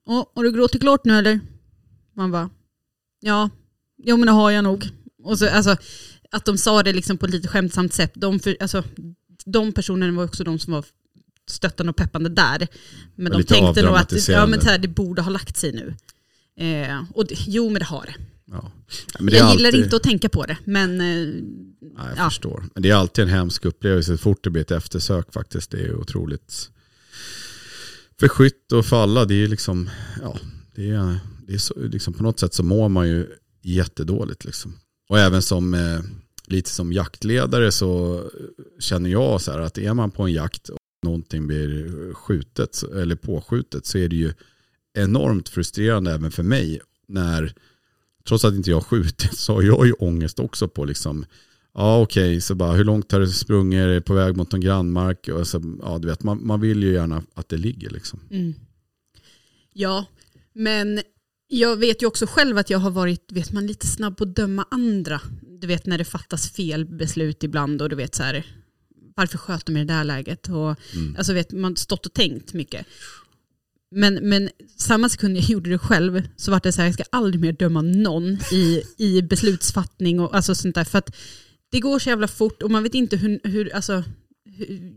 [0.07, 1.39] Åh, har du gråtit klart nu eller?
[2.15, 2.49] Man bara,
[3.19, 3.49] ja,
[4.03, 4.89] jo men det har jag nog.
[5.23, 5.77] Och så, alltså,
[6.31, 8.11] att de sa det liksom på ett lite skämtsamt sätt.
[8.15, 8.83] De, för, alltså,
[9.45, 10.85] de personerna var också de som var
[11.49, 12.67] stöttande och peppande där.
[13.15, 15.95] Men Och de tänkte nog att ja, men här, det borde ha lagt sig nu.
[16.65, 18.15] Eh, och jo men det har det.
[18.51, 18.71] Ja.
[19.19, 21.27] Men Jag gillar alltid- inte att tänka på det, men eh,
[21.97, 22.29] Nej, jag Ja.
[22.29, 22.63] förstår.
[22.73, 25.71] Men det är alltid en hemsk upplevelse så fort det blir ett eftersök faktiskt.
[25.71, 26.69] Det är otroligt.
[28.19, 29.89] För skytt och för alla, det är liksom,
[30.21, 30.37] ja,
[30.75, 33.27] det är, det är så, liksom på något sätt så mår man ju
[33.61, 34.73] jättedåligt liksom.
[35.09, 35.99] Och även som, eh,
[36.47, 38.23] lite som jaktledare så
[38.79, 43.15] känner jag så här att är man på en jakt och någonting blir skjutet eller
[43.15, 44.33] påskjutet så är det ju
[44.97, 47.53] enormt frustrerande även för mig när
[48.27, 51.25] trots att inte jag har skjutit så har jag ju ångest också på liksom
[51.77, 55.27] Ja okej, så bara hur långt har du sprungit, är på väg mot någon grannmark?
[55.27, 58.19] Och så, ja, du vet, man, man vill ju gärna att det ligger liksom.
[58.31, 58.53] Mm.
[59.73, 60.05] Ja,
[60.53, 61.01] men
[61.47, 64.35] jag vet ju också själv att jag har varit, vet man, lite snabb på att
[64.35, 65.21] döma andra.
[65.41, 68.45] Du vet när det fattas fel beslut ibland och du vet så här,
[69.15, 70.49] varför sköt de i det där läget?
[70.49, 71.15] Och, Mm.
[71.17, 72.85] Alltså vet man stått och tänkt mycket.
[73.91, 77.03] Men, men samma sekund jag gjorde det själv så var det så här, jag ska
[77.09, 80.83] aldrig mer döma någon i, i beslutsfattning och alltså sånt där.
[80.83, 81.15] För att
[81.71, 84.03] det går så jävla fort och man vet inte hur, hur alltså,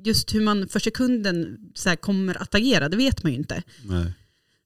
[0.04, 3.62] just hur man för sekunden så kommer att agera, det vet man ju inte.
[3.84, 4.12] Nej.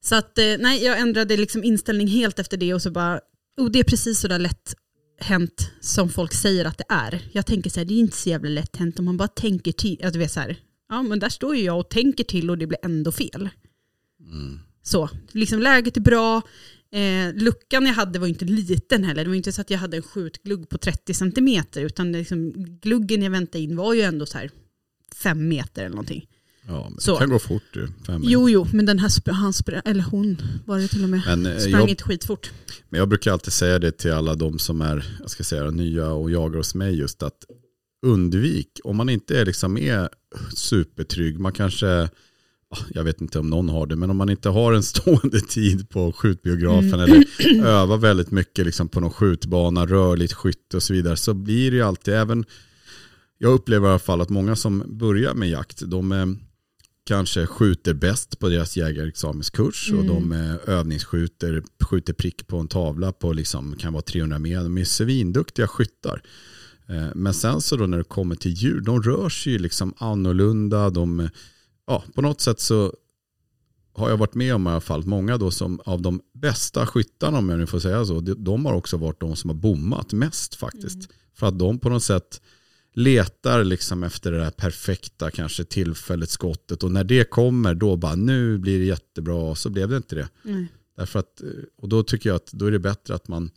[0.03, 3.19] Så att, eh, nej, jag ändrade liksom inställning helt efter det och så bara,
[3.57, 4.75] oh, det är precis så där lätt
[5.19, 7.21] hänt som folk säger att det är.
[7.31, 9.71] Jag tänker så här, det är inte så jävla lätt hänt om man bara tänker
[9.71, 10.05] till.
[10.05, 10.57] Att du vet så här,
[10.89, 13.49] ja men där står ju jag och tänker till och det blir ändå fel.
[14.33, 14.59] Mm.
[14.83, 16.41] Så, liksom läget är bra.
[16.91, 19.23] Eh, luckan jag hade var inte liten heller.
[19.23, 23.21] Det var inte så att jag hade en skjutglugg på 30 centimeter utan liksom, gluggen
[23.21, 24.51] jag väntade in var ju ändå så här
[25.15, 26.27] fem meter eller någonting.
[26.67, 27.13] Ja, men Så.
[27.13, 27.77] det kan gå fort.
[28.05, 29.53] Fem Jo, jo, men den här, han
[29.85, 32.51] eller hon var det till och med, Men, eh, sprang jag, inte skitfort.
[32.89, 36.07] men jag brukar alltid säga det till alla de som är jag ska säga, nya
[36.11, 37.45] och jagar hos mig just att
[38.05, 40.09] undvik, om man inte är, liksom är
[40.55, 42.09] supertrygg, man kanske,
[42.93, 45.89] jag vet inte om någon har det, men om man inte har en stående tid
[45.89, 47.23] på skjutbiografen eller
[47.65, 51.77] övar väldigt mycket liksom på någon skjutbana, rörligt skytte och så vidare, så blir det
[51.77, 52.45] ju alltid, även,
[53.37, 56.25] jag upplever i alla fall att många som börjar med jakt, de eh,
[57.05, 63.11] kanske skjuter bäst på deras jägarexamenskurs och de eh, övningsskjuter, skjuter prick på en tavla
[63.11, 64.63] på liksom, kan vara 300 meter.
[64.63, 66.21] De är svinduktiga skyttar.
[66.89, 69.93] Eh, Men sen så då när det kommer till djur, de rör sig ju liksom
[69.97, 70.89] annorlunda.
[70.89, 71.29] De,
[71.87, 72.93] ja, på något sätt så
[73.95, 77.37] har jag varit med om i alla fall, många då som av de bästa skyttarna
[77.37, 80.55] om jag nu får säga så, de, har också varit de som har bommat mest
[80.55, 81.09] faktiskt.
[81.33, 82.41] För att de på något sätt
[82.93, 88.15] letar liksom efter det där perfekta kanske tillfället, skottet och när det kommer då bara
[88.15, 90.29] nu blir det jättebra och så blev det inte det.
[90.41, 90.67] Nej.
[90.97, 93.51] Därför att, eh, och då tycker jag att då är det bättre att man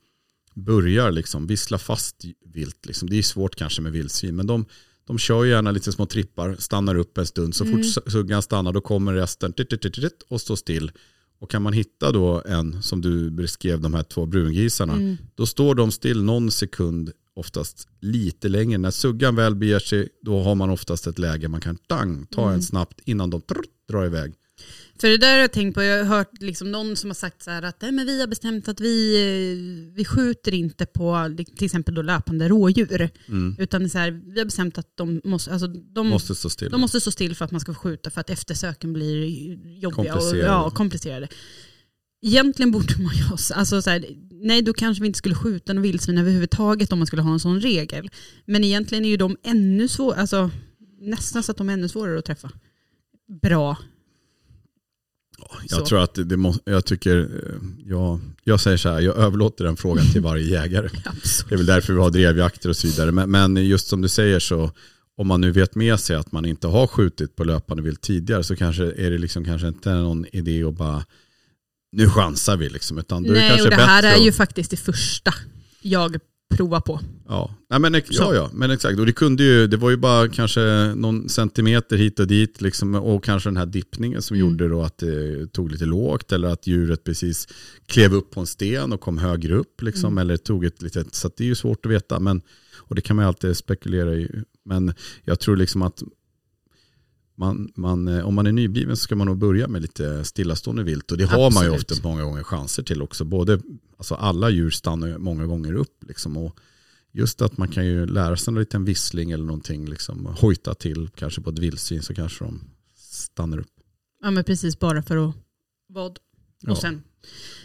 [0.54, 2.86] börjar liksom vissla fast vilt.
[2.86, 3.10] Liksom.
[3.10, 4.64] Det är svårt kanske med vildsvin men de,
[5.07, 7.55] de kör ju gärna lite små trippar, stannar upp en stund.
[7.55, 7.77] Så Mm.
[7.83, 10.90] fort suggan stannar då kommer resten tit, tit, tit, tit, och står still.
[11.38, 15.16] Och kan man hitta då en, som du beskrev, de här två brungrisarna, Mm.
[15.35, 18.79] då står de still någon sekund, oftast lite längre.
[18.79, 22.42] När suggan väl beger sig, då har man oftast ett läge man kan tang, ta
[22.42, 22.55] Mm.
[22.55, 23.42] en snabbt innan de
[23.88, 24.35] drar iväg.
[25.00, 27.42] För det där har jag tänkt på, jag har hört liksom någon som har sagt
[27.42, 31.64] så att Nej, men vi har bestämt att vi, eh, vi skjuter inte på till
[31.64, 33.11] exempel då löpande rådjur.
[33.28, 33.56] Mm.
[33.59, 36.70] Utan så här, vi har bestämt att de måste, alltså, de, Måste stå still.
[36.70, 39.24] de måste stå still för att man ska få skjuta för att eftersöken blir
[39.80, 40.46] jobbiga och Komplicerade.
[40.46, 41.28] ja, komplicerade.
[42.22, 45.72] Egentligen borde man ju ha, alltså så här, nej då kanske vi inte skulle skjuta
[45.72, 48.11] någon vildsvin överhuvudtaget om man skulle ha en sån regel.
[48.44, 50.50] Men egentligen är ju de ännu svårare, alltså
[51.00, 52.50] nästan så att de är ännu svårare att träffa.
[53.42, 53.76] Bra.
[55.68, 55.87] Jag Så.
[55.87, 57.56] tror att det, det må, jag tycker, eh,
[57.87, 60.88] jag, jag säger så här, jag överlåter den frågan till varje jägare.
[61.48, 63.12] Det är väl därför vi har drevjakter och så vidare.
[63.12, 64.70] Men, men just som du säger så,
[65.16, 68.44] om man nu vet med sig att man inte har skjutit på löpande vilt tidigare
[68.44, 71.04] så kanske är det liksom kanske inte någon idé att bara,
[71.92, 72.98] nu chansar vi liksom.
[72.98, 75.35] Utan Nej, och det här är ju att- faktiskt det första
[75.82, 76.16] jag
[76.54, 77.00] provar på.
[77.28, 78.98] Ja, Nej, men, ja, ja, men exakt.
[78.98, 80.61] Och det, kunde ju, det var ju bara kanske
[80.96, 82.61] någon centimeter hit och dit.
[82.61, 84.48] Liksom, och kanske den här dippningen som Mm.
[84.48, 86.32] gjorde då att det tog lite lågt.
[86.32, 87.48] Eller att djuret precis
[87.87, 89.82] klev upp på en sten och kom högre upp.
[89.82, 90.18] Liksom, Mm.
[90.18, 92.20] Eller tog ett litet, så det är ju svårt att veta.
[92.20, 92.40] Men,
[92.76, 94.30] och det kan man ju alltid spekulera i.
[94.64, 94.92] Men
[95.24, 96.02] jag tror liksom att
[97.37, 100.83] man, man, eh, om man är nybliven så ska man nog börja med lite stillastående
[100.83, 101.12] vilt.
[101.12, 101.90] Och det har man ju Absolut.
[101.90, 103.25] ofta många gånger chanser till också.
[103.25, 103.61] Både,
[103.96, 106.05] alltså alla djur stannar många gånger upp.
[106.09, 106.59] Liksom, och
[107.12, 109.88] just att man kan ju lära sig en liten vissling eller någonting.
[109.88, 112.61] Liksom, hojta till kanske på ett vildsvin så kanske de
[112.96, 113.70] stannar upp.
[114.22, 115.35] Ja men precis bara för att
[115.88, 116.18] vad
[116.62, 116.70] Ja.
[116.72, 117.03] och sen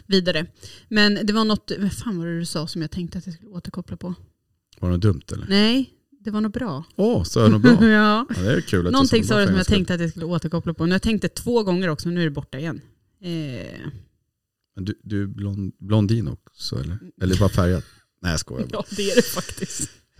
[0.07, 0.45] vidare.
[0.89, 3.35] Men det var något, vad fan var det du sa som jag tänkte att jag
[3.35, 4.13] skulle återkoppla på?
[4.79, 5.45] Var det något dumt eller?
[5.49, 5.89] Nej,
[6.23, 6.83] Det var nog bra.
[6.95, 7.71] Åh, så är det nog bra.
[7.87, 8.25] ja.
[8.29, 10.73] Ja, det är kul att Någonting sa du som jag tänkte att jag skulle återkoppla
[10.73, 10.85] på.
[10.85, 12.81] Nu har jag tänkt det två gånger också, nu är det borta igen.
[13.21, 13.29] Eh,
[14.75, 16.97] Men du, du är blond, blondin också eller?
[17.21, 17.83] Eller bara färgad?
[18.21, 18.83] Nej jag skojar bara.
[18.89, 19.89] ja, det är det faktiskt.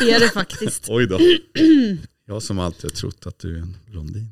[0.00, 0.86] det är det faktiskt.
[0.88, 1.18] Oj då.
[2.26, 4.28] Jag som alltid har trott att du är en blondin.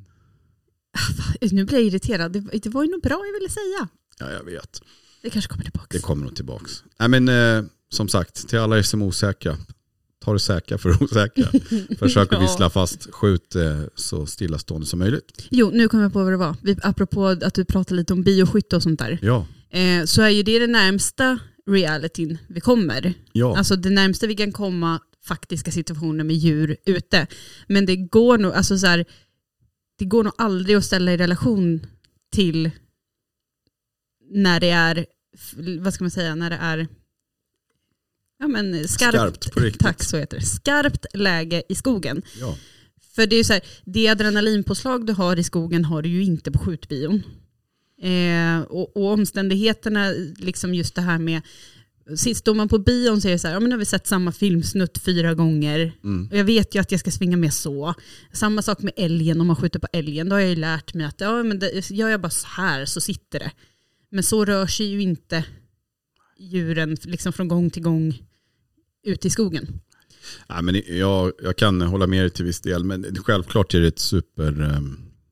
[1.41, 2.33] Nu blir jag irriterad.
[2.33, 3.89] Det, det var ju nog bra jag ville säga.
[4.19, 4.83] Ja jag vet.
[5.23, 5.87] Det kanske kommer tillbaka.
[5.91, 6.85] Det kommer nog tillbaks.
[6.99, 9.57] Nej men eh, som sagt, till alla er som är osäkra.
[10.31, 11.47] Ta det säkra för osäkra.
[11.99, 12.40] Försök att Ja.
[12.40, 13.11] vissla fast.
[13.14, 15.47] Skjut eh, så stillastående som möjligt.
[15.51, 16.57] Jo, nu kommer jag på vad det var.
[16.62, 19.19] Vi, apropå att du pratade lite om bioskytte och sånt där.
[19.23, 19.47] Ja.
[19.71, 23.14] Eh, så är ju det det närmsta realityn vi kommer.
[23.33, 23.59] Ja.
[23.59, 27.27] Alltså det närmsta vi kan komma faktiska situationer med djur ute.
[27.66, 29.05] Men det går nog, alltså så här,
[29.99, 31.87] det går nog aldrig att ställa i relation
[32.33, 32.71] till
[34.31, 35.07] när det är,
[35.81, 36.88] vad ska man säga, när det är
[38.40, 39.83] ja, men skarpt, Skarpt på riktigt.
[39.83, 40.46] Tack, så heter det.
[40.46, 42.22] Skarpt läge i skogen.
[42.40, 42.57] ja.
[43.14, 46.50] För det är så här, det adrenalinpåslag du har i skogen har du ju inte
[46.50, 47.22] på skjutbion.
[48.03, 51.40] Eh, och, och omständigheterna, liksom just det här med,
[52.16, 53.85] sist står man på bion så är det så här, ja men nu har vi
[53.85, 55.92] sett samma filmsnutt fyra gånger.
[56.05, 56.29] Mm.
[56.31, 57.94] Och jag vet ju att jag ska svinga med så.
[58.33, 61.07] Samma sak med älgen, om man skjuter på älgen, då har jag ju lärt mig
[61.07, 63.50] att ja, men det, gör jag bara så här så sitter det.
[64.11, 65.44] Men så rör sig ju inte
[66.38, 68.22] djuren liksom från gång till gång
[69.05, 69.81] ute i skogen.
[70.49, 72.85] Nej, men jag, jag kan hålla med dig till viss del.
[72.85, 74.81] Men självklart är det ett super, eh,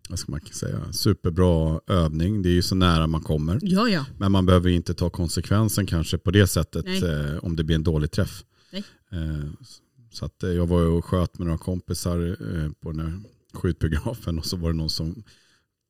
[0.08, 2.42] vad ska man säga, superbra övning.
[2.42, 3.58] Det är ju så nära man kommer.
[3.62, 4.04] Ja, ja.
[4.18, 7.04] Men man behöver inte ta konsekvensen kanske på det sättet Nej.
[7.04, 8.44] eh, om det blir en dålig träff.
[8.72, 8.84] Nej.
[9.12, 9.50] Eh,
[10.12, 12.36] så att, jag var och sköt med några kompisar
[12.80, 13.20] på den här
[13.52, 15.22] skjutbiografen och så var det någon som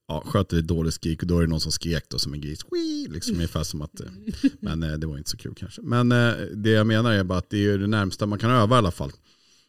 [0.09, 2.40] ja, sköt ett dåligt skrik och då är det någon som skrek då som en
[2.40, 2.61] gris.
[2.71, 3.09] Wii!
[3.11, 4.07] Liksom ungefär som att, eh,
[4.61, 5.83] men eh, det var inte så kul kanske.
[5.83, 8.77] Men eh, det jag menar är bara att det är det närmsta man kan öva
[8.77, 9.12] i alla fall.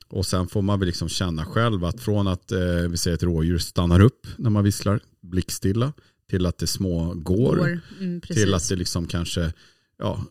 [0.08, 3.23] Och sen får man väl liksom känna själv att från att eh, vi säger ett
[3.23, 5.93] rådjur stannar upp när man visslar blickstilla
[6.30, 7.80] till att det små går, Går.
[7.99, 9.54] Mm, till att det liksom kanske
[9.97, 10.25] ja,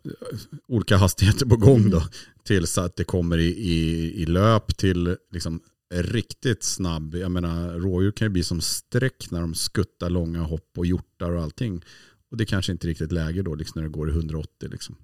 [0.69, 2.03] olika hastigheter på gång då.
[2.45, 7.15] Tills att det kommer i, i, i löp till liksom riktigt snabb.
[7.15, 11.31] Jag menar rådjur kan ju bli som streck när de skuttar långa hopp och hjortar
[11.33, 11.85] och allting.
[12.31, 14.97] Och det kanske inte är riktigt läge då liksom när det går i 180 liksom.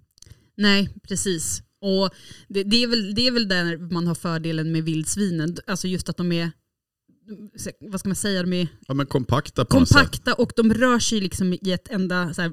[0.57, 1.62] Nej, precis.
[1.81, 2.11] Och
[2.49, 5.57] det, det, är väl, det är väl där man har fördelen med vildsvinen.
[5.66, 6.51] Alltså just att de är,
[7.81, 11.21] vad ska man säga, de är Ja men kompakta på kompakta och de rör sig
[11.21, 12.53] liksom i ett enda, så här,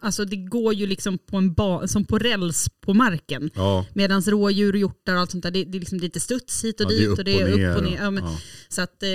[0.00, 3.50] alltså det går ju liksom på en ba, som på räls på marken.
[3.54, 6.64] Ja, Medan rådjur och hjortar och allt sånt där, det, det är liksom lite studs
[6.64, 7.98] hit och ja, dit och det är upp och ner.
[8.02, 8.24] Ja, men.
[8.68, 9.08] Så att eh,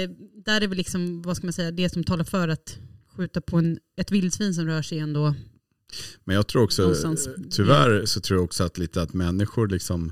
[0.45, 2.77] där är väl liksom, vad ska man säga, det som talar för att
[3.17, 5.35] skjuta på en, ett vildsvin som rör sig ändå.
[6.23, 7.29] Men jag tror också, Någonstans.
[7.51, 10.11] tyvärr så tror jag också att lite att människor liksom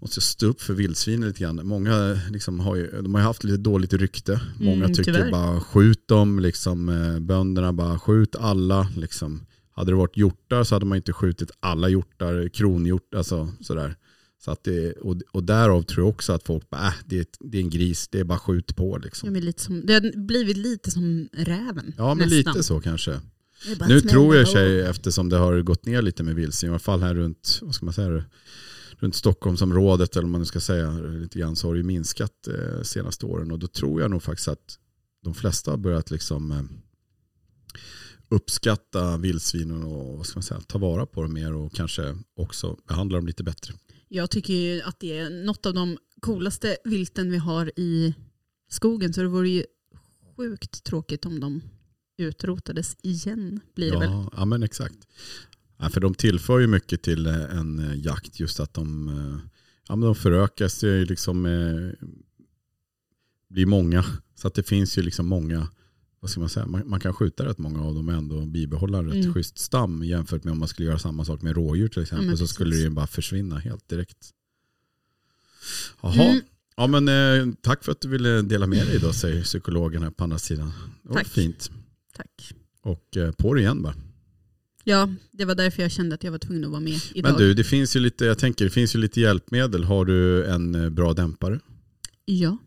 [0.00, 1.66] måste stå upp för vildsvin lite grann.
[1.66, 4.40] Många liksom har ju, de har haft lite dåligt rykte.
[4.60, 5.30] Många Mm, tycker tyvärr.
[5.30, 8.88] bara skjut dem, liksom, eh, bönderna bara skjut alla.
[8.96, 9.46] Liksom.
[9.70, 13.96] Hade det varit hjortar så hade man inte skjutit alla hjortar, kronhjort, alltså sådär.
[14.44, 17.26] Så att det, och, och därav tror jag också att folk bara, äh, det, är,
[17.40, 18.94] det är en gris, det är bara skjut på.
[18.96, 19.32] Ja, Liksom.
[19.32, 21.94] men lite som, det har blivit lite som räven.
[21.98, 22.52] Ja men nästan.
[22.52, 23.20] lite så kanske.
[23.88, 27.00] Nu tror jag sig, eftersom det har gått ner lite med vildsvin, i alla fall
[27.02, 28.24] här runt, vad ska man säga,
[28.98, 32.48] runt Stockholmsområdet eller vad man nu ska säga, lite grann, så har det ju minskat
[32.48, 33.50] eh, senaste åren.
[33.50, 34.78] Och då tror jag nog faktiskt att
[35.24, 36.62] de flesta har börjat liksom eh,
[38.28, 42.76] uppskatta vildsvinen och vad ska man säga, ta vara på dem mer och kanske också
[42.88, 43.74] behandla dem lite bättre.
[44.08, 48.14] Jag tycker ju att det är något av de coolaste vilten vi har i
[48.70, 49.12] skogen.
[49.12, 49.64] Så det vore ju
[50.36, 51.62] sjukt tråkigt om de
[52.18, 53.60] utrotades igen.
[53.74, 54.10] Blir det väl.
[54.10, 54.98] Ja, ja men exakt.
[55.78, 59.50] Ja, för de tillför ju mycket till eh, en eh, jakt just att de, eh,
[59.88, 62.06] ja, men de förökas ju liksom, eh,
[63.48, 64.04] blir många.
[64.34, 65.68] Så att det finns ju liksom många,
[66.20, 69.02] vad ska man säga, man, man kan skjuta rätt många av dem och ändå bibehålla
[69.02, 69.34] rätt Mm.
[69.34, 72.38] schysst stam jämfört med om man skulle göra samma sak med rådjur till exempel men
[72.38, 74.30] så skulle det ju bara försvinna helt direkt.
[76.02, 76.40] Jaha, Mm.
[76.76, 80.10] ja men eh, tack för att du ville dela med dig då säger psykologen här
[80.10, 80.72] på andra sidan.
[81.02, 81.26] Det var Tack.
[81.26, 81.70] fint.
[82.16, 82.52] Tack.
[82.82, 83.94] Och eh, på det igen bara.
[84.88, 87.30] Ja, det var därför jag kände att jag var tvungen att vara med idag.
[87.30, 89.84] Men du, det finns ju lite, jag tänker, det finns ju lite hjälpmedel.
[89.84, 91.60] Har du en eh, bra dämpare?
[92.24, 92.58] Ja,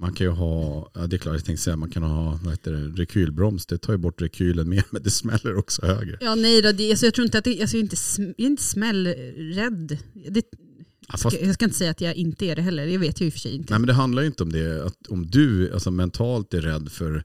[0.00, 2.52] Man kan ju ha, ja, det är klart jag tänkte säga, man kan ha vad
[2.52, 3.66] heter det, rekylbroms.
[3.66, 6.18] Det tar ju bort rekylen mer, men det smäller också högre.
[6.20, 8.46] ja nej då, det, alltså jag tror inte att det, alltså jag, är inte, jag
[8.46, 9.98] är inte smällrädd.
[10.30, 10.44] Det,
[11.08, 13.26] Ja, fast, Jag ska inte säga att jag inte är det heller, det vet jag
[13.26, 13.72] i och för sig inte.
[13.72, 16.92] nej men det handlar ju inte om det, att om du alltså, mentalt är rädd
[16.92, 17.24] för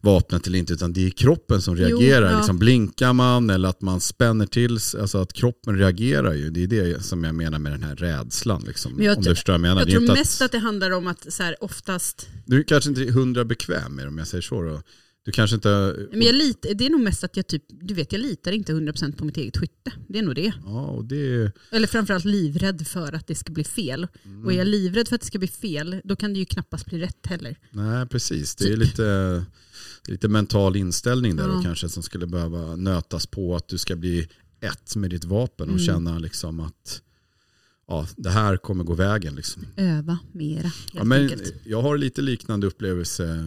[0.00, 2.30] vapnet eller inte, utan det är kroppen som Jo, reagerar.
[2.30, 2.36] ja.
[2.36, 6.50] liksom, blinkar man eller att man spänner till alltså att kroppen reagerar ju.
[6.50, 8.64] Det är det som jag menar med den här rädslan.
[8.66, 9.80] Liksom, Men jag om du förstår jag menar.
[9.80, 12.90] jag är tror mest att det handlar om att så här, oftast, Du är kanske
[12.90, 14.62] inte hundra bekväm med det om jag säger så.
[14.62, 14.82] Då.
[15.26, 15.96] Du kanske inte...
[16.12, 18.72] men jag lit, det är nog mest att jag typ, du vet jag litar inte
[18.72, 19.92] 100% på mitt eget skytte.
[20.08, 20.52] Det är nog det.
[20.64, 21.52] Ja, och det...
[21.70, 24.06] Eller framförallt livrädd för att det ska bli fel.
[24.24, 24.44] Mm.
[24.44, 26.86] Och är jag livrädd för att det ska bli fel, då kan det ju knappast
[26.86, 27.56] bli rätt heller.
[27.70, 28.54] Nej, precis.
[28.56, 28.78] Det är Typ.
[28.78, 29.44] lite,
[30.08, 31.56] lite mental inställning där Ja.
[31.56, 34.28] och kanske som skulle behöva nötas på att du ska bli
[34.60, 35.86] ett med ditt vapen och Mm.
[35.86, 37.02] känna liksom att
[37.88, 39.34] ja, det här kommer gå vägen.
[39.34, 39.66] Liksom.
[39.76, 41.54] Öva mera helt Ja, men enkelt.
[41.64, 43.46] jag har lite liknande upplevelse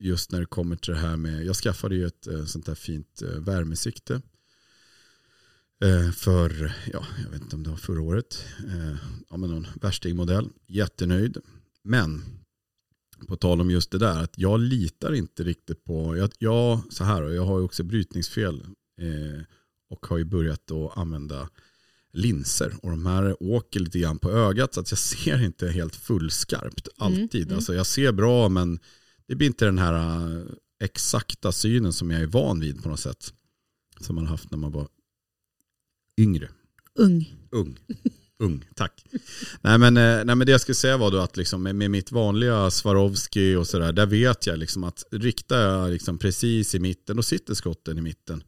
[0.00, 2.74] just när det kommer till det här med, jag skaffade ju ett eh, sånt där
[2.74, 4.22] fint eh, värmesikte
[5.84, 8.44] eh, för, ja, jag vet inte om det var förra året,
[9.30, 11.36] ja, men någon värstingmodell, jättenöjd.
[11.82, 12.22] Men
[13.26, 17.04] på tal om just det där, att jag litar inte riktigt på, jag, jag så
[17.04, 18.64] här, jag har ju också brytningsfel
[19.00, 19.42] eh,
[19.90, 21.48] och har ju börjat att använda
[22.12, 25.96] linser och de här åker lite grann på ögat så att jag ser inte helt
[25.96, 27.42] fullskarpt alltid.
[27.46, 27.56] mm.
[27.56, 28.78] Alltså jag ser bra men
[29.30, 30.42] det blir inte den här eh,
[30.84, 33.32] exakta synen som jag är van vid på något sätt.
[34.00, 34.88] Som man har haft när man var
[36.20, 36.48] yngre.
[36.94, 37.34] Ung.
[37.50, 37.78] Ung.
[38.38, 39.04] Ung, tack.
[39.60, 42.12] nej, men, eh, nej men det jag skulle säga var då att liksom med, mitt
[42.12, 47.16] vanliga Swarovski och sådär, där vet jag liksom att riktar jag liksom precis i mitten,
[47.16, 48.44] då sitter skotten i mitten.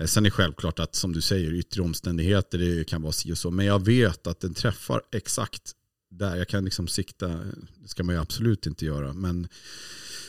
[0.00, 3.32] Eh, Sen är det självklart att som du säger, yttre omständigheter det kan vara si
[3.32, 3.50] och så.
[3.50, 5.74] Men jag vet att den träffar exakt
[6.10, 6.36] där.
[6.36, 7.28] Jag kan liksom sikta,
[7.82, 9.12] det ska man ju absolut inte göra.
[9.12, 9.48] Men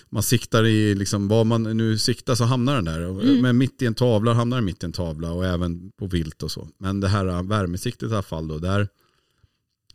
[0.10, 3.02] man siktar i, liksom, vad man nu siktar så hamnar den där.
[3.02, 3.42] Mm.
[3.42, 6.44] Men mitt i en tavla hamnar den mitt i en tavla och även på vilt
[6.44, 6.68] och så.
[6.78, 8.88] Men det här äh, värmesiktet i alla fall då, där,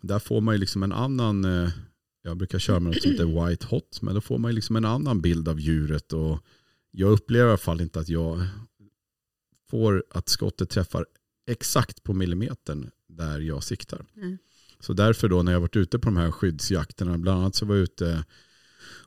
[0.00, 1.70] där får man ju liksom en annan, eh,
[2.22, 4.76] jag brukar köra med något som heter white hot, men då får man ju liksom
[4.76, 6.12] en annan bild av djuret.
[6.12, 6.38] Och
[6.90, 8.46] jag upplever i alla fall inte att jag
[9.70, 11.06] får att skottet träffar
[11.50, 14.06] exakt på millimetern där jag siktar.
[14.16, 14.38] Mm.
[14.86, 17.74] Så därför då när jag varit ute på de här skyddsjakterna, bland annat så var
[17.74, 18.24] jag ute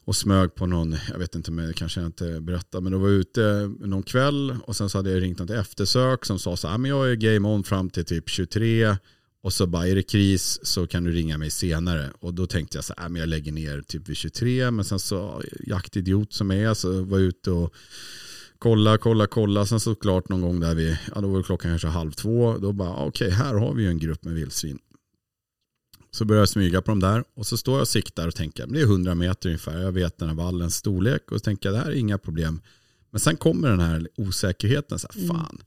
[0.06, 3.10] och smög på någon, jag vet inte om jag kanske inte berättar, men då var
[3.10, 6.68] jag ute någon kväll och sen så hade jag ringt något eftersök som sa så
[6.68, 8.96] här, ah, men jag är game on fram till typ 23
[9.42, 12.12] och så bara är det kris så kan du ringa mig senare.
[12.20, 14.86] Och då tänkte jag så här, ah, men jag lägger ner typ vid 23, men
[14.86, 17.74] sen så jaktidiot som jag är så var jag ute och
[18.58, 19.66] kolla, kolla, kolla.
[19.66, 22.90] Sen såklart någon gång där vi, ja då var klockan kanske halv två, då bara
[22.90, 24.80] ah, okej här har vi ju en grupp med vildsvin.
[26.12, 28.68] Så börjar jag smyga på dem där och så står jag och siktar och tänker,
[28.68, 31.80] det är 100 meter ungefär, jag vet den här vallens storlek och så tänker jag
[31.80, 32.62] det här är inga problem.
[33.12, 35.36] Men sen kommer den här osäkerheten, så här, Mm.
[35.36, 35.62] fan.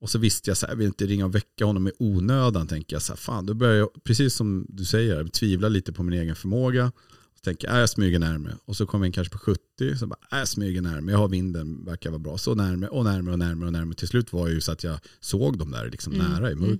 [0.00, 2.66] Och så visste jag så här, jag vill inte ringa och väcka honom i onödan,
[2.66, 3.46] tänker jag så här, fan.
[3.46, 6.92] Då börjar jag, precis som du säger, tvivla lite på min egen förmåga.
[7.34, 8.56] Så tänker jag, äh, jag smyger närmare.
[8.64, 11.12] Och så kommer jag in kanske på 70, så bara, äh, jag smyger närmare.
[11.12, 12.38] Jag har vinden, verkar vara bra.
[12.38, 13.94] Så närmare och närmare och närmare och närmare.
[13.96, 16.52] Till slut var det ju så att jag såg dem där liksom Mm, nära i
[16.52, 16.78] mm.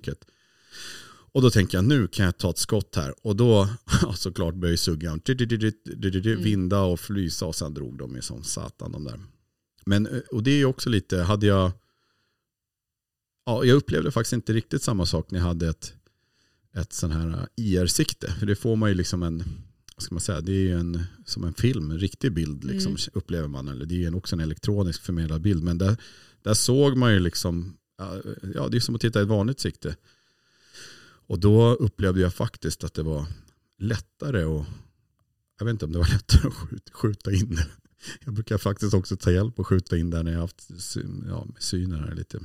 [1.31, 3.13] Och då tänker jag, nu kan jag ta ett skott här.
[3.21, 3.69] Och då,
[4.01, 5.19] ja, såklart börjar suggan
[6.31, 6.43] Mm.
[6.43, 9.19] vinda och flysa och sen drog de ju som satan de där.
[9.85, 11.71] Men, eh, och det är ju också lite, hade jag,
[13.45, 15.93] ja, jag upplevde faktiskt inte riktigt samma sak när jag hade ett,
[16.75, 18.31] ett sån här eh, IR-sikte.
[18.39, 19.37] För det får man ju liksom en,
[19.95, 22.91] vad ska man säga, det är ju en, som en film, en riktig bild liksom,
[22.91, 22.99] Mm.
[23.13, 23.67] upplever man.
[23.67, 25.63] Eller det är ju också en elektronisk förmedlad bild.
[25.63, 25.97] Men där,
[26.41, 28.21] där såg man ju liksom, ja,
[28.53, 29.95] ja det är som att titta i ett vanligt sikte.
[31.27, 33.25] Och då upplevde jag faktiskt att det var
[33.79, 34.65] lättare att,
[35.59, 37.67] jag vet inte om det var lättare att skjuta, skjuta in det.
[38.25, 40.69] Jag brukar faktiskt också ta hjälp och skjuta in där när jag haft
[41.27, 42.39] ja, synen här lite.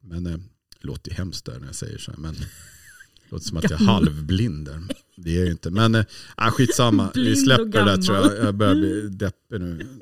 [0.00, 0.38] Men eh,
[0.80, 2.18] det låter ju hemskt där när jag säger så här.
[2.18, 4.82] Men det låter som att jag är halvblind där.
[5.16, 5.70] Det är jag ju inte.
[5.70, 6.04] Men äh,
[6.50, 8.46] skitsamma, vi och släpper det där tror jag.
[8.46, 9.98] Jag börjar bli deppig nu.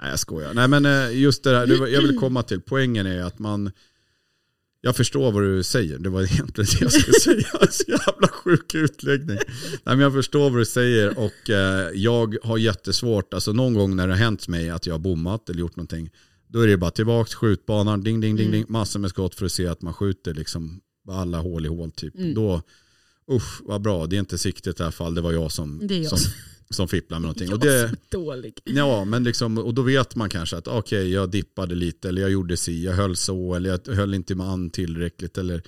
[0.00, 0.54] Nej jag skojar.
[0.54, 2.60] Nej men eh, just det där, jag vill komma till.
[2.60, 3.70] Poängen är att man,
[4.86, 5.98] jag förstår vad du säger.
[5.98, 7.66] Det var egentligen det jag skulle säga.
[7.70, 9.36] Så jävla sjuk utläggning.
[9.36, 13.96] Nej, men jag förstår vad du säger och eh, jag har jättesvårt, alltså någon gång
[13.96, 16.10] när det har hänt mig att jag har bommat eller gjort någonting,
[16.48, 18.52] då är det bara tillbaka till skjutbanan, ding, ding, ding, Mm.
[18.60, 20.80] ding, massor med skott för att se att man skjuter liksom
[21.10, 22.14] alla hål i hål typ.
[22.18, 22.34] Mm.
[22.34, 22.62] Då,
[23.32, 26.06] usch vad bra, det är inte siktet i alla fall, det var jag som, jag
[26.18, 26.18] som,
[26.70, 27.48] som- fipplar med någonting.
[27.48, 28.60] Och Jag det, är så dålig.
[28.64, 32.30] Ja, men liksom, och då vet man kanske att okej, jag dippade lite eller jag
[32.30, 35.62] gjorde si, jag höll så eller jag höll inte med an tillräckligt eller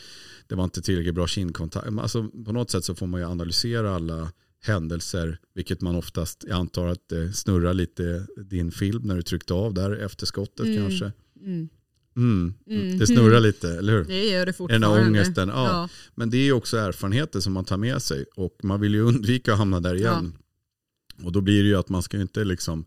[0.46, 1.86] det var inte tillräckligt bra kindkontakt.
[1.99, 6.57] Alltså, på något sätt så får man ju analysera alla händelser, vilket man oftast, jag
[6.59, 10.76] antar att det snurrar lite din film när du tryckte av där efter skottet Mm.
[10.76, 11.12] kanske.
[11.40, 11.68] Mm.
[12.16, 12.55] Mm.
[12.70, 12.99] Mm.
[12.99, 14.05] Det snurrar lite, eller hur?
[14.05, 14.86] Det gör det Den fortfarande.
[14.88, 15.49] där ångesten.
[15.49, 15.66] Ja.
[15.66, 15.88] Ja.
[16.14, 19.53] Men det är också erfarenheter som man tar med sig och man vill ju undvika
[19.53, 20.32] att hamna där igen.
[21.22, 22.84] Och då blir det ju att man ska ju inte liksom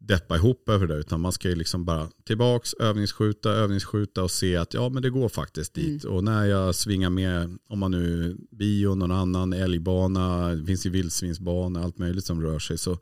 [0.00, 4.56] deppa ihop över det utan man ska ju liksom bara tillbaks, övningsskjuta, övningsskjuta och se
[4.56, 6.04] att ja men det går faktiskt dit.
[6.04, 10.90] Och när jag svingar med, om man nu bio, någon annan älgbana, det finns ju
[10.90, 12.98] vildsvinsbana, allt möjligt som rör sig så,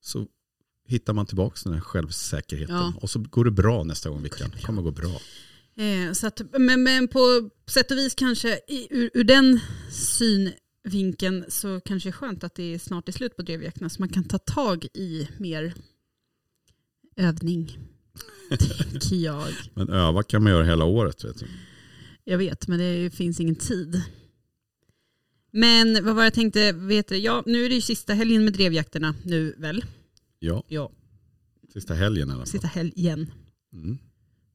[0.00, 0.26] så
[0.86, 2.76] hittar man tillbaks den här självsäkerheten.
[2.76, 2.92] Ja.
[3.00, 4.50] Och så går det bra nästa gång Vickan.
[4.56, 5.20] Det kommer gå bra.
[5.76, 9.60] Eh, så att, men, men på sätt och vis kanske i, ur, ur den
[10.84, 14.02] synvinkeln så kanske det är skönt att det är snart är slut på drevjakterna så
[14.02, 15.74] man kan ta tag i mer
[17.16, 17.78] övning.
[18.48, 19.52] Tänker jag.
[19.74, 21.46] Men öva kan man göra hela året vet du.
[22.24, 24.02] Jag vet, men det finns ingen tid.
[25.50, 28.52] Men vad var jag tänkte, vet du, ja, nu är det ju sista helgen med
[28.52, 29.84] drevjakterna nu väl?
[30.38, 30.90] Ja, Ja,
[31.72, 32.46] sista helgen i alla fall.
[32.46, 33.30] sista helgen.
[33.72, 33.98] Mm.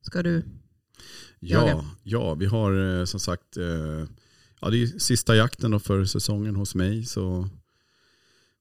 [0.02, 0.44] Ska du?
[1.40, 1.68] Jaga.
[1.72, 4.06] Ja, ja, vi har eh, som sagt, eh,
[4.62, 7.06] ja, det är sista jakten då för säsongen hos mig.
[7.06, 7.50] Så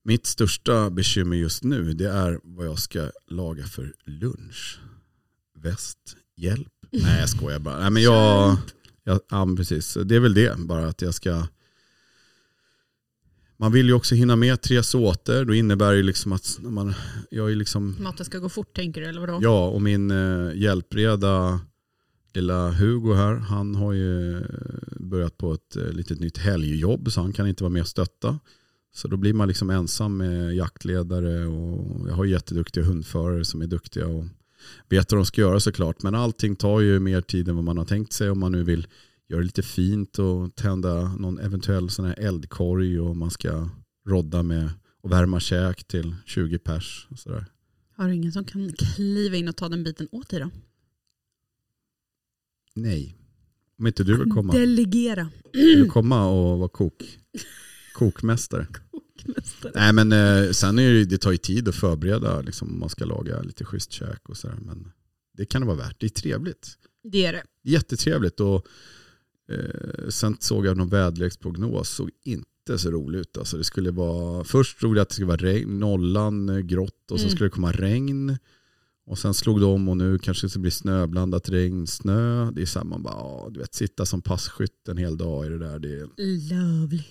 [0.03, 4.80] mitt största bekymmer just nu det är vad jag ska laga för lunch.
[5.55, 5.99] Väst,
[6.36, 6.72] hjälp.
[6.90, 7.80] Nej jag skojar bara.
[7.80, 8.57] Nej, men jag,
[9.05, 9.99] jag, ja, precis.
[10.05, 11.46] Det är väl det, bara att jag ska
[13.61, 15.44] man vill ju också hinna med tre såter.
[15.44, 16.94] Då innebär det liksom att man,
[17.30, 19.38] jag är liksom Maten ska gå fort tänker du eller vadå?
[19.42, 21.61] Ja, och min eh, hjälpreda
[22.39, 24.43] lilla Hugo här, han har ju eh,
[25.01, 28.39] börjat på ett eh, litet nytt helgjobb så han kan inte vara med och stötta.
[28.95, 33.66] Så då blir man liksom ensam med jaktledare och jag har jätteduktiga hundförare som är
[33.66, 34.24] duktiga och
[34.89, 36.03] vet vad de ska göra såklart.
[36.03, 38.62] Men allting tar ju mer tid än vad man har tänkt sig om man nu
[38.62, 38.86] vill
[39.28, 43.68] göra det lite fint och tända någon eventuell sån här eldkorg och man ska
[44.09, 44.70] rodda med
[45.03, 47.07] och värma käk till 20 pers.
[47.11, 47.47] Och sådär.
[47.97, 50.51] Har du ingen som kan kliva in och ta den biten åt dig då?
[52.83, 53.14] Nej.
[53.79, 54.53] Om inte du vill komma.
[54.53, 55.29] Delegera.
[55.53, 57.18] Vill du komma och vara kok,
[57.95, 58.66] kokmästare?
[58.91, 59.72] Kokmästare.
[59.74, 62.89] Nej men eh, sen är det, det tar ju tid att förbereda liksom, om man
[62.89, 64.59] ska laga lite schysst käk och sådär.
[64.66, 64.93] Men
[65.37, 66.01] det kan det vara värt.
[66.01, 66.68] Det är trevligt.
[67.03, 67.43] Det är det.
[67.62, 68.41] Jättetrevligt.
[68.41, 68.66] Och,
[69.53, 71.89] eh, sen såg jag någon väderleksprognos.
[71.91, 73.39] Såg inte så rolig ut.
[73.39, 77.11] Alltså, det skulle vara, först trodde jag att det skulle vara regn, nollan, eh, grått
[77.11, 77.31] och så Mm.
[77.37, 78.39] skulle det komma regn.
[79.09, 82.50] Och sen slog det om och nu kanske det ska bli snöblandat regn, snö.
[82.50, 85.48] Det är samma, man bara, ja, du vet, sitta som passkytt en hel dag i
[85.48, 85.78] det där.
[85.78, 86.09] Det är,
[86.54, 87.02] Lovely.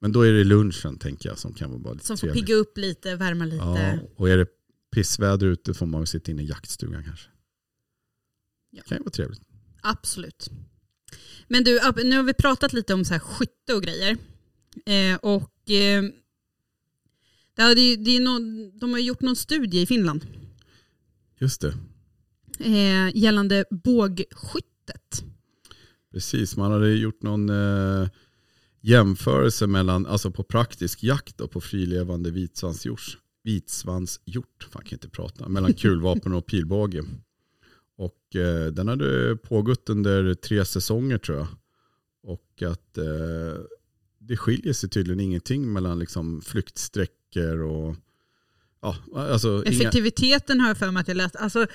[0.00, 2.46] men då är det lunchen tänker jag som kan vara bara lite Som får trevlig.
[2.46, 3.64] pigga upp lite, värma lite.
[3.64, 4.46] Ja, och är det
[4.94, 7.28] pissväder ute får man väl sitta inne i jaktstugan kanske.
[8.70, 8.82] Ja.
[8.82, 9.42] kan ju vara trevligt.
[9.82, 10.50] Absolut.
[11.48, 14.16] Men du, nu har vi pratat lite om så här skytte och grejer.
[14.86, 16.02] Eh, och eh,
[17.56, 20.26] det är, det är någon, de har gjort någon studie i Finland
[21.38, 21.74] Just det.
[22.58, 25.24] eh, gällande bågskyttet.
[26.12, 28.08] Precis, man hade gjort någon eh,
[28.80, 33.18] jämförelse mellan, alltså på praktisk jakt och på frilevande vitsvanshjort.
[33.42, 37.04] Vitsvanshjort, fan kan inte prata, mellan kulvapen och pilbåge.
[37.96, 41.46] Och eh, den hade pågått under tre säsonger tror jag.
[42.22, 43.62] Och att eh,
[44.18, 47.96] det skiljer sig tydligen ingenting mellan liksom flyktsträckor och
[48.84, 48.96] ja,
[49.32, 51.36] alltså inga, Effektiviteten har jag för mig att jag läst.
[51.36, 51.66] Alltså,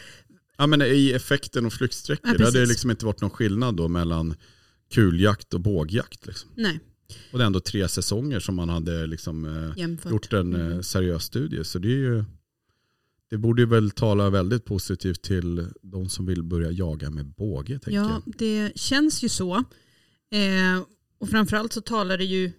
[0.57, 2.31] Ja men i effekten och flyktsträckor.
[2.31, 4.35] Ja, det hade liksom inte varit någon skillnad då mellan
[4.93, 6.25] kuljakt och bågjakt.
[6.27, 6.49] Liksom.
[6.55, 6.79] nej,
[7.31, 10.11] Och det är ändå tre säsonger som man hade liksom, eh, jämfört.
[10.11, 10.83] gjort en eh, Mm.
[10.83, 11.63] seriös studie.
[11.63, 12.23] Så det, ju,
[13.29, 17.79] det borde ju väl tala väldigt positivt till de som vill börja jaga med båge.
[17.85, 18.21] Ja, jag.
[18.37, 19.55] det känns ju så.
[20.31, 20.83] Eh,
[21.19, 22.51] och framförallt så talar det ju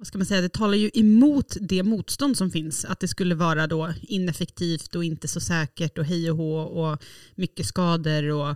[0.00, 2.84] vad ska man säga, det talar ju emot det motstånd som finns.
[2.84, 7.02] Att det skulle vara då ineffektivt och inte så säkert och hej och hå och
[7.34, 8.54] mycket skador och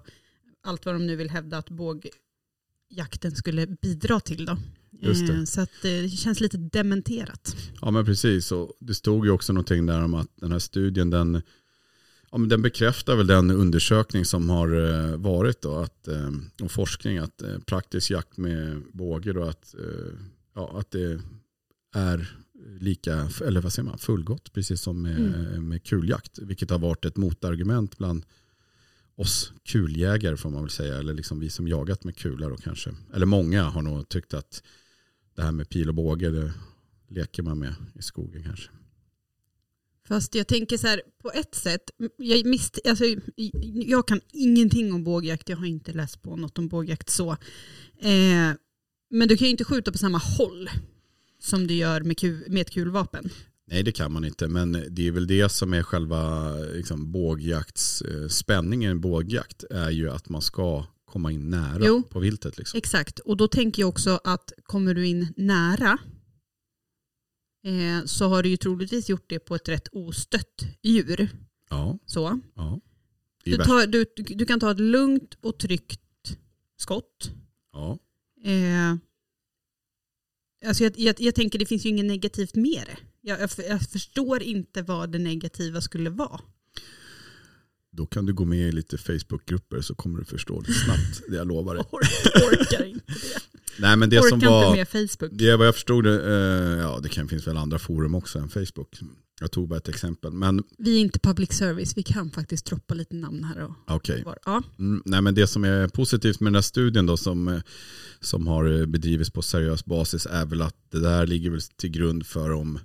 [0.63, 4.47] allt vad de nu vill hävda att bågjakten skulle bidra till.
[4.47, 4.57] Då.
[4.91, 5.31] Det.
[5.33, 7.57] Eh, så att det känns lite dementerat.
[7.81, 8.53] Ja men precis.
[8.53, 11.43] Och det stod ju också någonting där om att den här studien den,
[12.31, 16.31] ja, den bekräftar väl den undersökning som har eh, varit då, att, eh,
[16.63, 20.15] och forskning att eh, praktisk jakt med båge då, att, eh,
[20.55, 21.21] ja, att det
[21.95, 22.37] är
[22.81, 26.39] lika, eller vad säger man, fullgott precis som med, med kuljakt.
[26.39, 28.27] Vilket har varit ett motargument bland
[29.15, 30.99] oss kuljägare får man väl säga.
[30.99, 32.95] Eller liksom vi som jagat med kulor då kanske.
[33.15, 34.63] Eller många har nog tyckt att
[35.35, 36.53] det här med pil och båge det
[37.09, 38.71] leker man med i skogen kanske.
[40.09, 43.05] Fast jag tänker så här, på ett sätt, jag, mist, alltså,
[43.65, 47.31] jag kan ingenting om bågjakt, jag har inte läst på något om bågjakt så.
[47.99, 48.51] Eh,
[49.15, 50.71] men du kan ju inte skjuta på samma håll
[51.41, 53.31] som du gör med, kul, med ett kulvapen.
[53.67, 58.03] Nej det kan man inte, men det är väl det som är själva liksom, bågjakts
[58.03, 62.03] eh, i bågjakt är ju att man ska komma in nära Jo.
[62.03, 62.59] på viltet.
[62.59, 62.79] Liksom.
[62.79, 65.99] Exakt, och då tänker jag också att kommer du in nära
[67.65, 71.29] eh, så har du ju troligtvis gjort det på ett rätt ostött djur.
[71.71, 72.41] Ja, Så.
[72.55, 72.81] ja.
[73.45, 76.01] Du, tar, du, du kan ta ett lugnt och tryggt
[76.77, 77.31] skott.
[77.73, 77.99] Ja.
[78.45, 78.97] Eh,
[80.67, 82.97] alltså jag, jag, jag tänker det finns ju inget negativt med det.
[83.21, 86.41] Jag, jag, jag förstår inte vad det negativa skulle vara.
[87.97, 91.37] Då kan du gå med i lite Facebookgrupper så kommer du förstå det snabbt, det
[91.37, 91.85] jag lovar dig.
[91.91, 93.41] Or- orkar inte det.
[93.79, 95.31] Nej men det orkar som inte var, med Facebook.
[95.33, 98.99] det vad jag förstod eh, ja det kan finnas väl andra forum också än Facebook.
[99.41, 100.33] Jag tog bara ett exempel.
[100.33, 103.65] Men Vi är inte public service, vi kan faktiskt droppa lite namn här.
[103.65, 104.39] Och okej, var.
[104.45, 104.63] Ja.
[104.79, 107.61] Mm, nej, men det som är positivt med den här studien då, som, eh,
[108.21, 111.91] som har eh, bedrivits på seriös basis är väl att det där ligger väl till
[111.91, 112.79] grund för om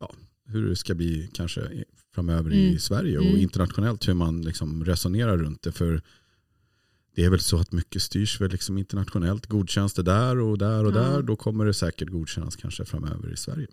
[0.00, 0.14] ja,
[0.48, 1.84] hur det ska bli kanske
[2.16, 2.78] i- framöver i Mm.
[2.78, 3.36] Sverige och Mm.
[3.40, 5.72] internationellt hur man liksom resonerar runt det.
[5.72, 6.02] För
[7.14, 9.46] det är väl så att mycket styrs väl liksom internationellt.
[9.46, 11.00] Godkänns det där och där och Ja.
[11.00, 13.66] där då kommer det säkert godkännas kanske framöver i Sverige.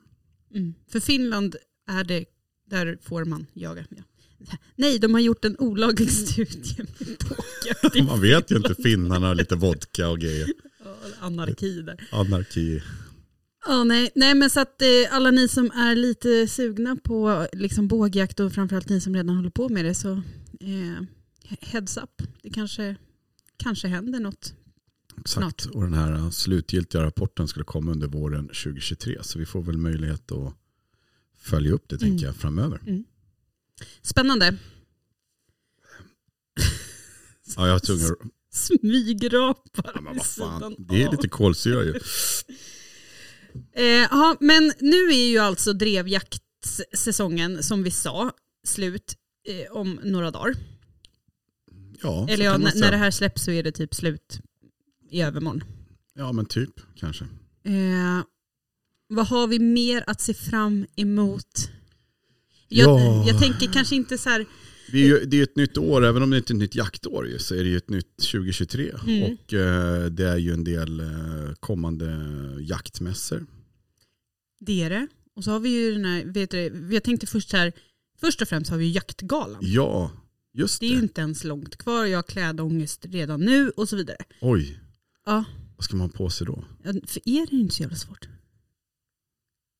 [0.55, 0.73] Mm.
[0.87, 1.55] För Finland
[1.89, 2.25] är det,
[2.69, 3.85] där får man jaga.
[3.89, 4.03] Ja.
[4.75, 9.35] Nej, de har gjort en olaglig studie med i Man vet ju inte, finnarna har
[9.35, 10.47] lite vodka och grejer.
[11.19, 12.07] Anarki där.
[12.11, 12.81] Anarki.
[13.65, 17.87] Ja, nej, nej, men så att eh, alla ni som är lite sugna på liksom,
[17.87, 20.11] bågjakt och framförallt ni som redan håller på med det så
[20.59, 21.03] eh,
[21.61, 22.21] heads up.
[22.41, 22.95] Det kanske,
[23.57, 24.53] kanske händer något.
[25.19, 29.17] Exakt, och den här slutgiltiga rapporten skulle komma under våren 2023.
[29.21, 30.53] Så vi får väl möjlighet att
[31.37, 32.23] följa upp det tänker Mm.
[32.25, 33.03] jag framöver.
[34.01, 34.57] Spännande.
[37.55, 38.17] Ja, jag tror att,
[38.51, 41.93] Smygrapar ja, men vad fan, det är lite kolsyra ju.
[43.75, 48.31] Eh, ja, men nu är ju alltså drevjaktsäsongen som vi sa
[48.67, 49.15] slut
[49.47, 50.55] eh, om några dagar.
[52.01, 54.39] Ja, Eller ja, när det här släpps så är det typ slut
[55.09, 55.63] i övermorgon.
[56.13, 57.23] ja men typ kanske.
[57.65, 58.21] Eh,
[59.07, 61.69] vad har vi mer att se fram emot?
[62.67, 63.23] Jag, Ja.
[63.27, 64.45] jag tänker kanske inte så här,
[64.93, 66.75] Det är ju det är ett nytt år, även om det inte är ett nytt
[66.75, 68.91] jaktår så är det ju ett nytt 2023.
[69.07, 69.23] Mm.
[69.33, 72.05] Och eh, det är ju en del eh, kommande
[72.59, 73.45] jaktmässor.
[74.59, 75.07] det är det.
[75.35, 77.73] Och så har vi ju den här, vet du, jag tänkte först så här,
[78.19, 79.57] först och främst har vi ju jaktgalan.
[79.61, 80.11] Ja,
[80.53, 80.91] just Det det.
[80.93, 84.17] är ju inte ens långt kvar, jag har klädångest redan nu och så vidare.
[84.41, 84.79] Oj,
[85.25, 85.43] Ja,
[85.75, 86.63] vad ska man ha på sig då?
[86.83, 88.27] Ja, För er är det inte så jävla svårt.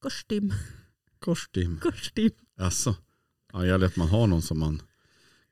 [0.01, 0.53] Kostym,
[1.19, 1.79] Korstim.
[1.83, 2.31] kostym.
[2.57, 2.95] Alltså,
[3.53, 4.81] ja, jag att man har någon som man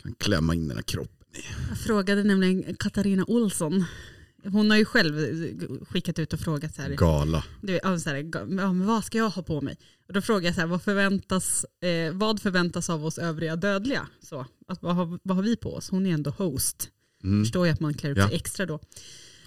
[0.01, 1.43] kan klämma in den här kroppen i.
[1.69, 3.85] Jag frågade nämligen Katarina Olsson.
[4.43, 5.15] Hon har ju själv
[5.89, 7.43] skickat ut och frågat så här, Gala.
[7.61, 8.29] du, ja, så här
[8.61, 9.77] ja, vad ska jag ha på mig?
[10.07, 14.07] Och då frågade jag så här, vad förväntas, eh, vad förväntas av oss övriga dödliga?
[14.23, 15.89] Så, att, vad, har, vad har vi på oss?
[15.89, 16.89] Hon är ändå host.
[17.23, 17.43] Mm.
[17.43, 18.27] Förstår jag att man klär upp Ja.
[18.27, 18.79] sig extra då.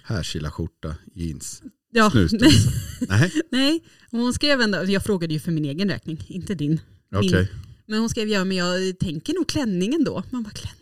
[0.03, 1.63] Härkila-skjorta, jeans.
[1.91, 2.11] Ja.
[3.09, 6.81] Nej, nej, hon skrev ändå, jag frågade ju för min egen räkning, inte din.
[7.15, 7.51] okej.
[7.85, 10.23] Men hon skrev, ja men jag tänker nog klänningen då.
[10.29, 10.81] Man bara, klänning.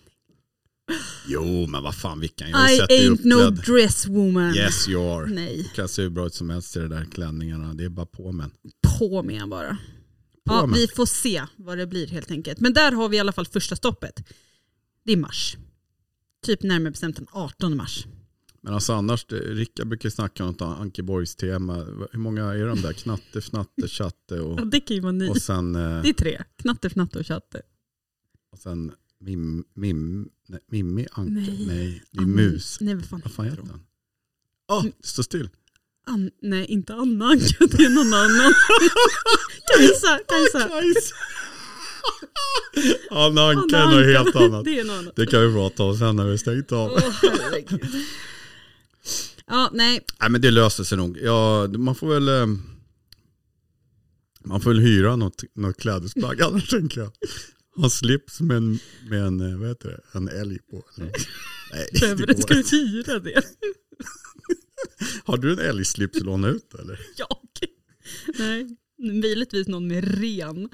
[1.27, 2.49] Jo, men vad fan, vilken.
[2.49, 4.55] Jag har I sett ain't no dress woman.
[4.55, 5.25] Yes you are.
[5.25, 7.73] Nej, kan se hur bra ut som helst i de där klänningarna.
[7.73, 8.51] Det är bara på men.
[8.99, 9.77] på med bara.
[10.45, 10.79] På Ja, med.
[10.79, 12.59] vi får se vad det blir helt enkelt.
[12.59, 14.23] Men där har vi i alla fall första stoppet.
[15.05, 15.57] Det är mars.
[16.45, 18.05] Typ närmare bestämt den 18 mars.
[18.63, 21.75] Men alltså annars, Rickard brukar snacka om något Ankeborgs tema.
[22.11, 22.93] Hur många är de där?
[22.93, 25.29] Knatte, fnatte, chatte Ja, och, det kan ju vara ni.
[25.29, 26.43] och sen, eh, Det är tre.
[26.61, 27.61] Knatte, fnatte och chatte.
[28.51, 31.65] och sen mim, mim, nej, Mimmi, Anke, Nej.
[31.67, 32.77] nej, det är Ann- mus.
[32.81, 33.79] Nej, vad fan Vad fan heter hon?
[34.67, 35.49] Ah, det står still.
[36.05, 38.53] Ann, nej, inte Anna Anka, det är någon annan.
[39.77, 40.69] Kajsa, Kajsa.
[40.69, 41.15] Kajsa.
[43.11, 44.65] Anna Anka är något helt annat.
[44.65, 45.15] Det är något annat.
[45.15, 46.89] Det kan vi prata om sen när vi stängt av.
[46.99, 47.85] Herregud.
[49.47, 50.05] Ja, nej.
[50.19, 51.17] Nej men det löser sig nog.
[51.17, 52.47] Ja, man får väl eh,
[54.45, 57.11] man får väl hyra något, något klädesplagg annars tänker jag.
[57.75, 58.79] Ha slips med en,
[59.09, 60.85] med en, eh, vad heter det, en älg på.
[60.95, 61.11] Nej,
[61.91, 63.43] det går ska du hyra det?
[65.23, 66.99] Har du en älgslips att låna ut eller?
[67.17, 67.37] Jag?
[68.39, 70.69] Nej, möjligtvis någon med ren.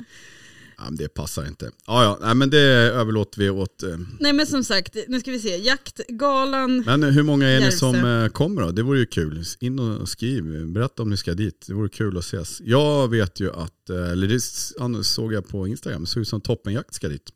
[0.80, 1.72] Ja, men det passar inte.
[1.88, 3.84] Ja, ja, nej, men det överlåter vi åt.
[3.84, 5.58] eh, Nej men som sagt, nu ska vi se.
[5.58, 6.84] Jaktgalan.
[6.86, 7.78] Men hur många är ni Järvsö.
[7.78, 8.72] som eh, kommer då?
[8.72, 9.44] Det vore ju kul.
[9.60, 11.66] In och skriv, berätta om ni ska dit.
[11.68, 12.62] Det vore kul att ses.
[12.62, 14.74] Jag vet ju att, eh, eller det s-
[15.04, 17.30] såg jag på Instagram, det såg ut som Toppenjakt ska dit.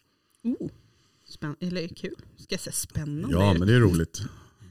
[0.44, 0.70] Oh,
[1.30, 2.16] spänn- eller kul.
[2.38, 3.28] Ska jag säga spännande?
[3.38, 4.22] Ja, men det är roligt.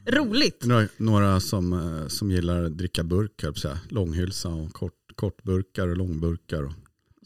[0.07, 0.65] Roligt.
[0.65, 3.03] Några, några som, eh, som gillar att dricka
[3.69, 6.63] här, långhylsa och kort, kortburkar och långburkar.
[6.63, 6.73] Och,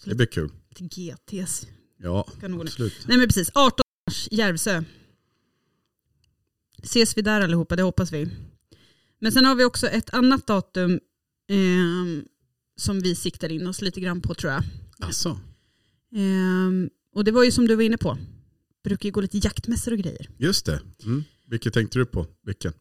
[0.05, 0.51] det blir kul.
[0.79, 1.67] GTs.
[1.99, 2.95] Ja, absolut.
[3.09, 4.83] Nej men precis, 18 mars, Järvsö.
[6.83, 8.29] Ses vi där allihopa, det hoppas vi.
[9.21, 11.01] Men sen har vi också ett annat datum
[11.49, 12.25] ehm,
[12.77, 14.63] som vi siktar in oss lite grann på tror jag.
[15.01, 15.41] Alltså,
[16.17, 18.19] Ehm, och det var ju som du var inne på,
[18.85, 20.29] brukar ju gå lite jaktmässor och grejer.
[20.39, 20.81] just det.
[21.05, 21.25] Mm.
[21.47, 22.27] Vilket tänkte du på?
[22.43, 22.73] Vilken?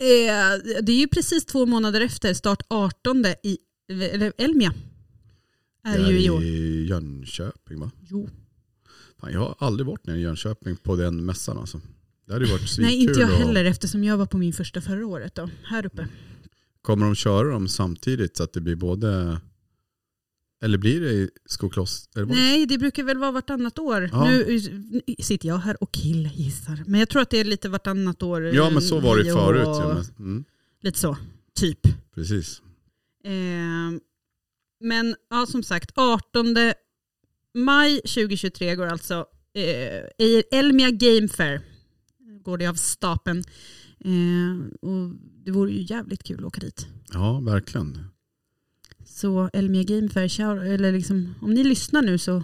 [0.00, 4.74] Eh, det är ju precis två månader efter, start 18 i eller Elmia.
[5.84, 6.42] Är Det ju i år.
[6.42, 7.90] i Jönköping va?
[8.08, 8.28] Jo.
[9.20, 11.80] Fan, jag har aldrig varit nere i Jönköping på den mässan alltså.
[12.26, 12.94] Det hade ju varit svinkul.
[12.96, 15.86] Nej inte jag och- heller eftersom jag var på min första förra året då, här
[15.86, 16.08] uppe.
[16.82, 19.40] Kommer de köra dem samtidigt så att det blir både...
[20.62, 22.08] Eller blir det i Skokloss?
[22.16, 22.36] Eller vad?
[22.36, 24.10] Nej, det brukar väl vara vartannat år.
[24.12, 24.24] Ja.
[24.30, 24.60] Nu
[25.18, 26.84] sitter jag här och killgissar.
[26.86, 28.42] Men jag tror att det är lite vartannat år.
[28.42, 29.66] Ja men så var det nio förut.
[29.66, 30.44] och Ja, men, mm,
[30.82, 31.16] Lite så,
[31.54, 31.78] typ.
[32.14, 32.62] precis.
[33.24, 33.30] Eh,
[34.80, 36.56] men ja, som sagt, 18
[37.54, 41.60] maj 2023 går alltså eh, Elmia Game Fair.
[42.42, 43.44] Går det av stapeln.
[44.04, 45.10] Eh, och
[45.44, 46.86] det vore ju jävligt kul att åka dit.
[47.12, 47.98] Ja, verkligen.
[49.04, 52.42] Så Elmia Game Fair, eller liksom, om ni lyssnar nu så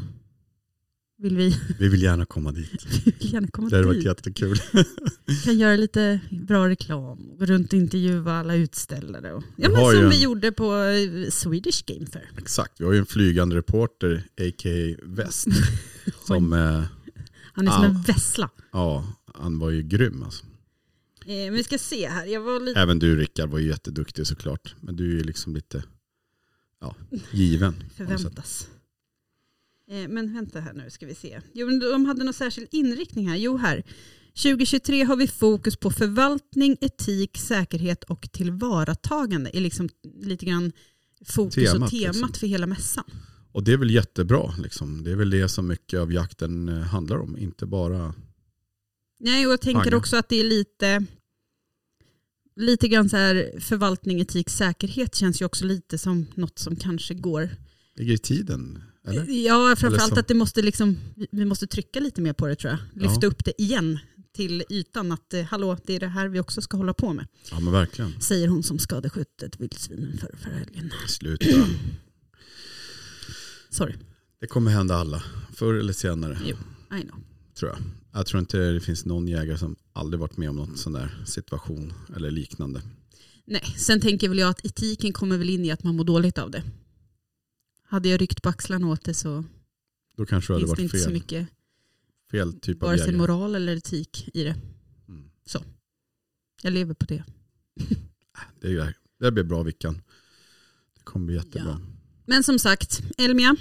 [1.19, 2.87] vill vi, Vi vill gärna komma dit.
[3.05, 4.57] vi vill gärna komma Det hade varit jättekul.
[5.45, 9.33] kan göra lite bra reklam, gå runt och intervjua alla utställare.
[9.33, 12.31] Och, ja, men som ju vi en- gjorde på eh, Swedish Game Fair.
[12.39, 14.97] Exakt, vi har ju en flygande reporter, a.k.a.
[15.03, 15.47] Väst.
[16.27, 16.83] som, eh,
[17.53, 17.89] Han är som Ja.
[17.89, 18.51] en vessla.
[18.73, 20.45] ja, han var ju grym alltså.
[21.27, 22.81] Eh, vi ska se här, jag var lite...
[22.81, 24.75] Även du Rickard var ju jätteduktig såklart.
[24.81, 25.83] Men du är ju liksom lite
[26.81, 26.95] ja,
[27.31, 27.75] given.
[27.97, 28.69] förväntas.
[29.91, 31.41] Eh, men vänta här nu ska vi se.
[31.53, 33.37] Jo, de hade någon särskild inriktning här.
[33.37, 33.83] Jo här.
[34.43, 39.57] 2023 har vi fokus på förvaltning, etik, säkerhet och tillvaratagande.
[39.57, 39.89] är liksom
[40.21, 40.73] lite grann
[41.25, 42.33] fokus Temat, och temat liksom.
[42.33, 43.05] för hela mässan.
[43.53, 44.55] Och det är väl jättebra.
[44.59, 45.05] Liksom.
[45.05, 47.39] Det är väl det som mycket av jakten eh, handlar om.
[47.39, 48.15] Inte bara...
[49.21, 49.97] Nej, och jag tänker Fanga.
[49.97, 51.05] också att det är lite,
[52.57, 57.15] lite grann så här förvaltning, etik, säkerhet känns ju också lite som något som kanske
[57.15, 57.51] går
[57.97, 58.83] Ligger i tiden.
[59.07, 59.47] Eller?
[59.47, 60.97] Ja, framförallt att det måste liksom,
[61.31, 63.03] vi- måste trycka lite mer på det tror jag.
[63.03, 63.29] Lyfta Ja.
[63.29, 63.99] upp det igen
[64.33, 67.27] till ytan att eh, hallå, det är det här vi också ska hålla på med.
[67.51, 68.21] Ja men verkligen.
[68.21, 70.93] Säger hon som skadeskjutit ett vildsvin för förra helgen.
[71.09, 71.47] Sluta.
[73.71, 73.95] Sorry,
[74.41, 75.23] Det kommer hända alla.
[75.55, 76.39] Förr eller senare.
[76.47, 76.57] Jo.
[76.99, 77.21] I know.
[77.59, 77.79] Tror jag.
[78.13, 81.23] Jag tror inte det finns någon jägare som aldrig varit med om någon sån där
[81.27, 81.93] situation.
[82.17, 82.83] Eller liknande.
[83.45, 86.39] Nej, sen tänker väl jag att etiken kommer väl in i att man mår dåligt
[86.39, 86.63] av det.
[87.89, 89.45] Hade jag ryckt på axlarna åt det så
[90.17, 91.49] Då kanske det finns det inte så fel, mycket
[92.31, 94.57] fel typ vare sig moral eller etik i det.
[95.09, 95.31] Mm.
[96.63, 97.25] Jag lever på det.
[98.61, 100.03] Det, är, det blir bra Vickan.
[100.95, 101.81] Det kommer bli jättebra.
[102.27, 103.57] Men som sagt, Elmia.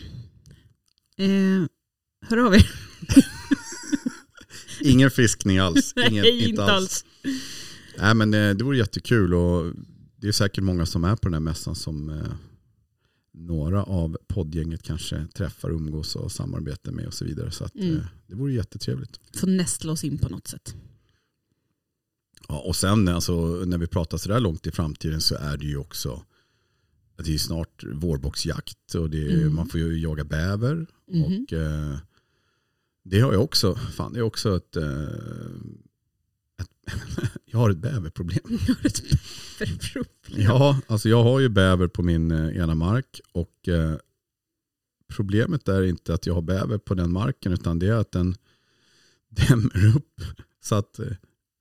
[1.17, 1.65] Eh,
[2.21, 2.71] hör av er.
[4.81, 5.93] Ingen fiskning alls.
[6.09, 7.05] Ingen, Nej, inte alls.
[7.97, 9.73] Nej, men eh, det vore jättekul och
[10.15, 12.33] det är säkert många som är på den här mässan som eh,
[13.37, 17.51] några av poddgänget kanske träffar, umgås och samarbetar med och så vidare.
[17.51, 17.97] Så att, Mm.
[17.97, 19.19] eh, det vore jättetrevligt.
[19.37, 20.75] Får nästla oss in på något sätt.
[22.47, 25.65] Ja, och sen alltså, när vi pratar så där långt i framtiden så är det
[25.65, 26.23] ju också
[27.17, 29.55] det är snart vårboxjakt och är, Mm.
[29.55, 30.85] man får ju jaga bäver.
[31.11, 31.23] Mhm.
[31.43, 31.97] Och eh,
[33.03, 35.07] det har jag också, fan det är också ett, eh,
[36.61, 36.69] ett
[37.45, 38.39] jag har ett bäverproblem.
[38.49, 39.01] Jag har ett
[39.59, 40.41] bäverproblem.
[40.41, 43.95] Ja, alltså jag har ju bäver på min eh, ena mark och eh,
[45.15, 48.35] problemet är inte att jag har bäver på den marken utan det är att den
[49.29, 50.21] dämmer upp
[50.63, 51.07] så att eh,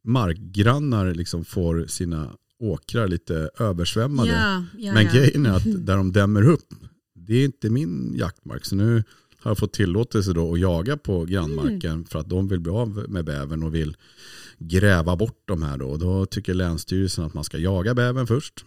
[0.04, 4.30] markgrannar liksom får sina åkrar lite översvämmade.
[4.30, 5.12] Ja, ja, Men ja.
[5.12, 6.68] grejen är att där de dämmer upp,
[7.14, 8.64] det är inte min jaktmark.
[8.64, 9.02] Så nu
[9.38, 12.04] har jag fått tillåtelse då att jaga på grannmarken Mm.
[12.04, 13.96] för att de vill bli av med bävern och vill
[14.68, 15.96] gräva bort de här då.
[15.96, 18.64] Då tycker Länsstyrelsen att man ska jaga bävern först.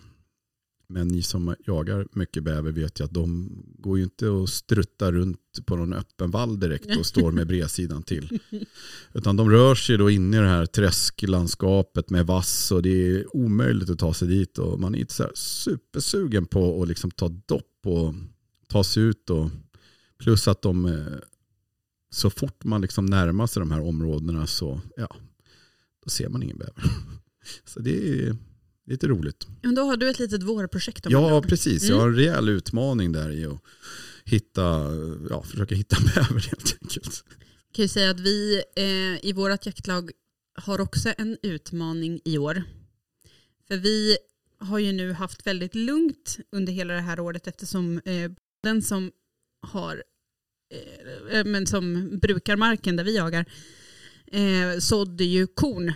[0.89, 5.11] Men ni som jagar mycket bäver vet ju att de går ju inte och struttar
[5.11, 8.39] runt på någon öppen vall direkt och står med bredsidan till.
[9.13, 13.35] Utan de rör sig då in i det här träsklandskapet med vass och det är
[13.35, 14.57] omöjligt att ta sig dit.
[14.57, 18.13] Och man är inte så supersugen på att liksom ta dopp och
[18.67, 19.29] ta sig ut.
[19.29, 19.49] Och,
[20.17, 21.17] plus att de, eh,
[22.11, 25.15] så fort man liksom närmar sig de här områdena så ja,
[26.07, 26.83] då ser man ingen bäver.
[27.65, 28.35] Så det är
[28.85, 29.47] lite roligt.
[29.61, 31.05] Men då har du ett litet vårprojekt.
[31.05, 31.83] om Ja, precis.
[31.83, 33.61] Jag har en rejäl utmaning där i att
[34.25, 34.89] hitta,
[35.29, 37.23] ja, försöka hitta bäver helt enkelt.
[37.73, 40.11] kan ju säga att vi eh, i vårt jaktlag
[40.55, 42.63] har också en utmaning i år.
[43.67, 44.17] För vi
[44.59, 48.31] har ju nu haft väldigt lugnt under hela det här året eftersom eh,
[48.63, 49.11] den som
[49.61, 50.03] har
[51.31, 53.45] eh, men som brukar marken där vi jagar,
[54.31, 55.93] eh, sådde ju korn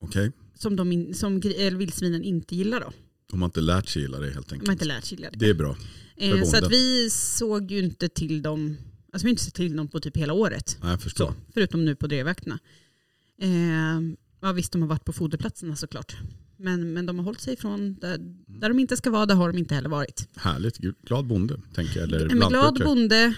[0.00, 2.92] Okej, som, de in, som gri- vildsvinen inte gillar då.
[3.30, 4.72] de har inte lärt sig gilla det helt De har enkelt.
[4.72, 5.38] inte lärt sig gilla det.
[5.38, 5.76] Det är bra.
[6.16, 8.76] eh, så att vi såg ju inte till dem,
[9.12, 10.78] alltså vi har inte sett till dem på typ hela året.
[10.82, 11.26] Nej, jag förstår.
[11.26, 12.58] Så, förutom nu på drevjakterna.
[13.42, 14.00] Eh,
[14.40, 16.16] ja visst, de har varit på foderplatserna såklart.
[16.56, 19.52] Men, men de har hållit sig ifrån där, där de inte ska vara, där har
[19.52, 20.28] de inte heller varit.
[20.36, 22.08] Härligt, glad bonde tänker jag.
[22.08, 23.34] Eller En glad bonde,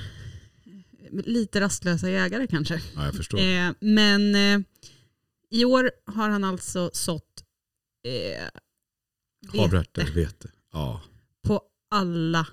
[1.25, 2.83] lite rastlösa jägare kanske.
[2.95, 3.39] Ja, jag förstår.
[3.39, 4.61] Eh, men eh,
[5.51, 7.45] i år har han alltså sått
[8.07, 10.51] eh, Havreärtor, vete.
[10.73, 11.03] Ja.
[11.43, 12.47] på alla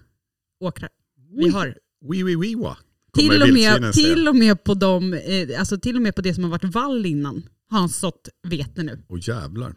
[0.60, 0.90] åkrar
[1.38, 1.78] vi har.
[2.10, 2.78] Wee, wee, wee, wa.
[3.14, 6.34] Till och, med, till, och med på dem, eh, alltså till och med på det
[6.34, 9.04] som har varit vall innan har han sått vete nu.
[9.08, 9.76] Åh jävlar.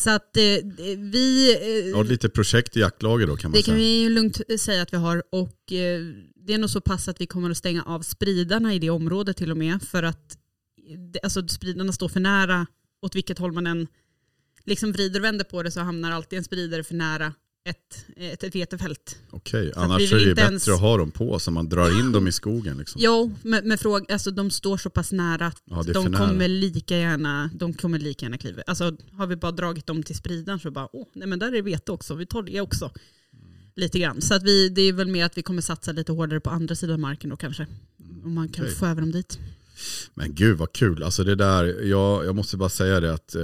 [0.00, 0.42] Så att eh,
[1.12, 1.56] vi...
[1.62, 3.76] Eh, Ja, lite projekt i jaktlaget då kan man det kan säga.
[3.76, 6.00] vi ju lugnt säga att vi har och eh,
[6.48, 9.36] det är nog så pass att vi kommer att stänga av spridarna i det området
[9.36, 10.38] till och med för att
[11.22, 12.66] alltså, spridarna står för nära
[13.02, 13.86] åt vilket håll man än
[14.64, 17.32] liksom vrider och vänder på det så hamnar alltid en spridare för nära
[17.64, 19.18] ett, ett, ett vetefält.
[19.30, 22.00] Okej, att annars vi är det bättre ens- att ha dem på så man drar
[22.00, 22.78] in dem i skogen.
[22.78, 23.00] Liksom.
[23.04, 26.26] Jo, men, men fråga, alltså, de står så pass nära att Ja, de nära.
[26.28, 28.62] kommer lika gärna, de kommer lika gärna kliva.
[28.66, 31.62] Alltså har vi bara dragit dem till spridaren så bara, åh, nej men där är
[31.62, 32.90] vete också, vi tar det också.
[33.78, 34.20] Lite grann.
[34.20, 36.74] Så att vi, det är väl mer att vi kommer satsa lite hårdare på andra
[36.74, 37.66] sidan marken då kanske.
[38.24, 38.76] Om man kan Okej.
[38.76, 39.38] få över dem dit.
[40.14, 41.02] Men gud vad kul.
[41.02, 43.42] Alltså det där, jag, jag måste bara säga det att eh,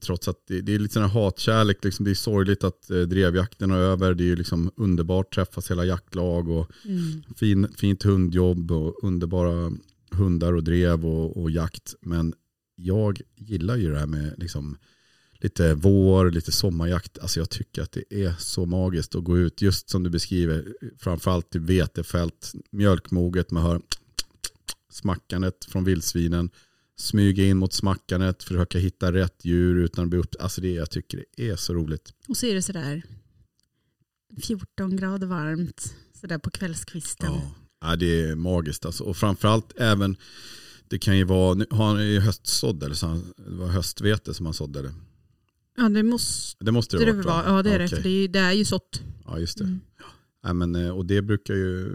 [0.00, 3.00] trots att det, det är lite sån här hatkärlek, liksom, det är sorgligt att eh,
[3.00, 4.14] drevjakten är över.
[4.14, 6.70] Det är ju liksom underbart, träffas hela jaktlag och
[7.36, 9.72] fin, fint hundjobb och underbara
[10.10, 11.94] hundar och drev och, och jakt.
[12.00, 12.34] Men
[12.76, 14.76] jag gillar ju det här med liksom,
[15.44, 17.18] lite vår, lite sommarjakt.
[17.18, 20.74] Alltså jag tycker att det är så magiskt att gå ut, just som du beskriver,
[20.98, 23.80] framförallt till vetefält, mjölkmoget, man hör
[24.90, 26.50] smackandet från vildsvinen,
[26.96, 30.34] smyga in mot smackandet, försöka hitta rätt djur utan att bli upp.
[30.40, 32.14] Alltså det, jag tycker det är så roligt.
[32.28, 33.02] Och så är det sådär
[34.42, 37.32] 14 grader varmt sådär på kvällskvisten.
[37.32, 37.54] Ja.
[37.80, 39.04] Ja, det är magiskt alltså.
[39.04, 40.16] Och framförallt även,
[40.88, 44.34] det kan ju vara, nu har han ju höstsådd eller så han, det var höstvete
[44.34, 44.94] som han sådde det.
[45.76, 47.44] Ja det måste Det måste det det vara.
[47.46, 47.84] Ja det är det.
[47.84, 47.96] Okej.
[47.96, 49.02] För det är ju, det är ju sått.
[49.24, 49.64] Ja just det.
[49.64, 49.80] Mm.
[50.42, 51.92] Ja, men, eh, och det brukar ju,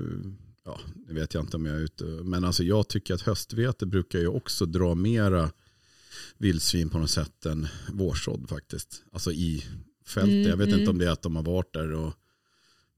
[0.65, 3.86] ja det vet jag inte om jag är ute, men alltså jag tycker att höstvete
[3.86, 5.51] brukar ju också dra mera
[6.38, 9.03] vildsvin på något sätt än vårsådd faktiskt.
[9.11, 9.65] Alltså i
[10.05, 10.34] fältet.
[10.34, 10.80] Mm, jag vet mm.
[10.80, 12.13] inte om det är att de har varit där och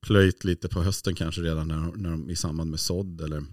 [0.02, 3.22] plöjt lite på hösten kanske redan när, när de, i samband med sådd.
[3.22, 3.44] Eller,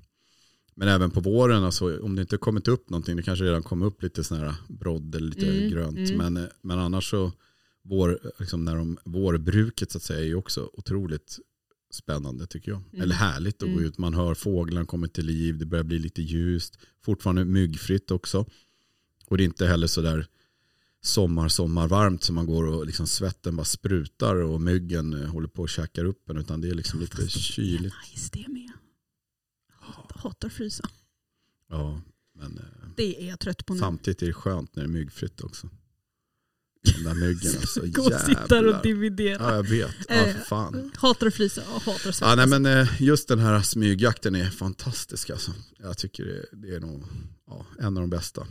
[0.79, 3.83] men även på våren, alltså, om det inte kommit upp någonting, det kanske redan kom
[3.83, 5.99] upp lite sån här brodd eller lite Mm, grönt.
[6.11, 6.33] mm.
[6.35, 7.33] Men, men annars så,
[7.85, 11.39] vår, liksom när de, vårbruket så att säga är ju också otroligt
[11.93, 12.83] spännande tycker jag.
[12.93, 13.03] Mm.
[13.03, 13.85] Eller härligt att gå Mm.
[13.85, 16.79] ut, man hör fåglarna kommer till liv, det börjar bli lite ljust.
[17.05, 18.47] Fortfarande myggfritt också.
[19.26, 20.26] Och det är inte heller så där
[21.01, 25.49] sommar, sommar varmt som man går och liksom svetten bara sprutar och myggen eh, håller
[25.49, 26.37] på och käkar upp en.
[26.39, 27.95] Utan det är liksom lite Fast det är kyligt.
[28.14, 28.70] Nice det med.
[30.14, 30.89] Hatar, frysa.
[31.68, 32.01] Ja,
[32.34, 32.64] men eh,
[32.97, 33.80] Det är jag trött på nu.
[33.80, 35.68] samtidigt är det skönt när det är myggfritt också.
[36.82, 39.43] De där myggen alltså, Gå och sitta och dividera.
[39.43, 39.95] Ja, jag vet.
[40.09, 40.91] Ja, Eh, fan.
[40.97, 42.20] Hatar att frysa och hatar att svettas.
[42.20, 45.30] Ja, nej, men eh, just den här smygjakten är fantastisk.
[45.30, 45.53] Alltså.
[45.78, 47.05] Jag tycker det, det är nog
[47.47, 48.47] ja, en av de bästa.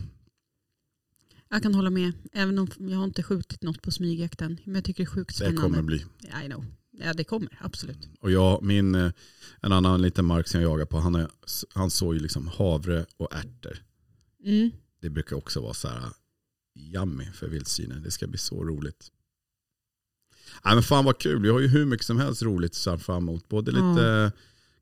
[1.49, 2.11] Jag kan hålla med.
[2.33, 4.57] Även om jag har inte skjutit något på smygjakten.
[4.63, 5.61] Men jag tycker det är sjukt Det spännande.
[5.61, 6.05] kommer bli.
[6.43, 6.65] I know.
[6.99, 8.09] Ja det kommer, absolut.
[8.19, 9.11] Och jag, min, eh,
[9.61, 11.27] en annan liten mark som jag jagar på, han, är,
[11.73, 13.77] han såg ju liksom havre och ärtor.
[14.43, 14.71] Mm.
[15.01, 16.01] Det brukar också vara så här
[16.75, 18.03] yummy för vildsvinen.
[18.03, 19.11] Det ska bli så roligt.
[20.65, 23.17] Nej men fan vad kul, vi har ju hur mycket som helst roligt så fram
[23.17, 23.49] emot.
[23.49, 24.31] Både lite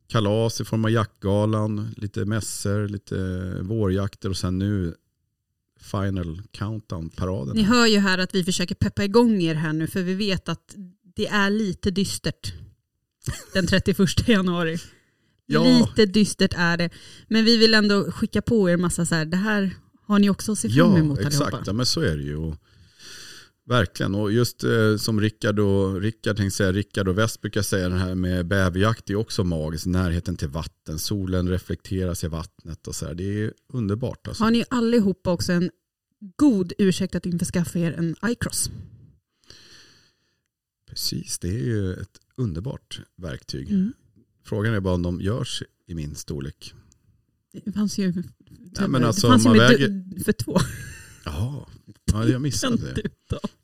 [0.08, 3.16] kalas i form av jaktgalan, lite mässor, lite
[3.62, 4.96] vårjakter och sen nu
[5.80, 7.56] final countdown-paraden.
[7.56, 10.50] Ni hör ju här att vi försöker peppa igång er här nu för vi vet
[10.50, 10.76] att
[11.16, 12.54] det är lite dystert
[13.54, 14.78] den 31 januari.
[15.46, 15.64] Ja.
[15.64, 16.90] Lite dystert är det.
[17.28, 19.72] Men vi vill ändå skicka på er massa så här, det här
[20.08, 21.68] har ni också att se fram emot Ja, exakt.
[21.68, 22.36] Ja, men så är det ju.
[22.36, 22.56] Och,
[23.66, 24.16] verkligen.
[24.16, 28.00] Och just eh, som Rickard och, Rickard, tänkte säga, Rickard och West brukar säga, den
[28.00, 29.86] här med bäverjakt är också magiskt.
[29.86, 33.14] Närheten till vatten, solen reflekteras i vattnet och så här.
[33.14, 34.28] Det är underbart.
[34.28, 34.44] Alltså.
[34.44, 35.70] Har ni allihopa också en
[36.36, 38.70] god ursäkt att införskaffa er en iCross?
[40.90, 43.70] Precis, det är ju ett underbart verktyg.
[43.72, 43.94] Mm.
[44.46, 46.74] Frågan är bara om de görs i min storlek.
[47.66, 48.14] Det fanns ju,
[48.80, 50.58] Nej, men alltså, det fanns ju man med väger- för två.
[51.26, 51.66] Jaha,
[52.06, 53.10] ja, jag missade det.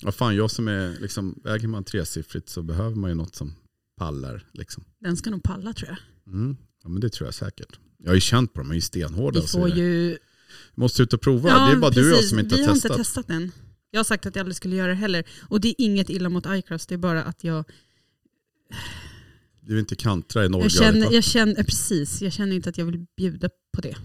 [0.01, 3.53] Ja, fan, jag som är, liksom, väger man tresiffrigt så behöver man ju något som
[3.97, 4.45] pallar.
[4.53, 4.83] Liksom.
[4.99, 6.33] Den ska nog palla tror jag.
[6.33, 6.57] Mm.
[6.83, 7.79] Ja, men det tror jag säkert.
[7.97, 9.41] Jag har ju känt på dem, de är ju stenhårda.
[9.41, 10.17] Vi får ju...
[10.75, 11.49] Måste ut och prova.
[11.67, 12.29] det är bara du och jag precis.
[12.29, 12.91] som inte Vi har har testat.
[12.91, 13.51] inte testat än.
[13.91, 15.23] Jag har sagt att jag aldrig skulle göra det heller.
[15.49, 17.65] Och det är inget illa mot iCross, det är bara att jag,
[19.61, 22.77] Du vill inte kantra i jag, nollgradigt känner, jag, känner, precis, jag känner inte att
[22.77, 23.95] jag vill bjuda på det.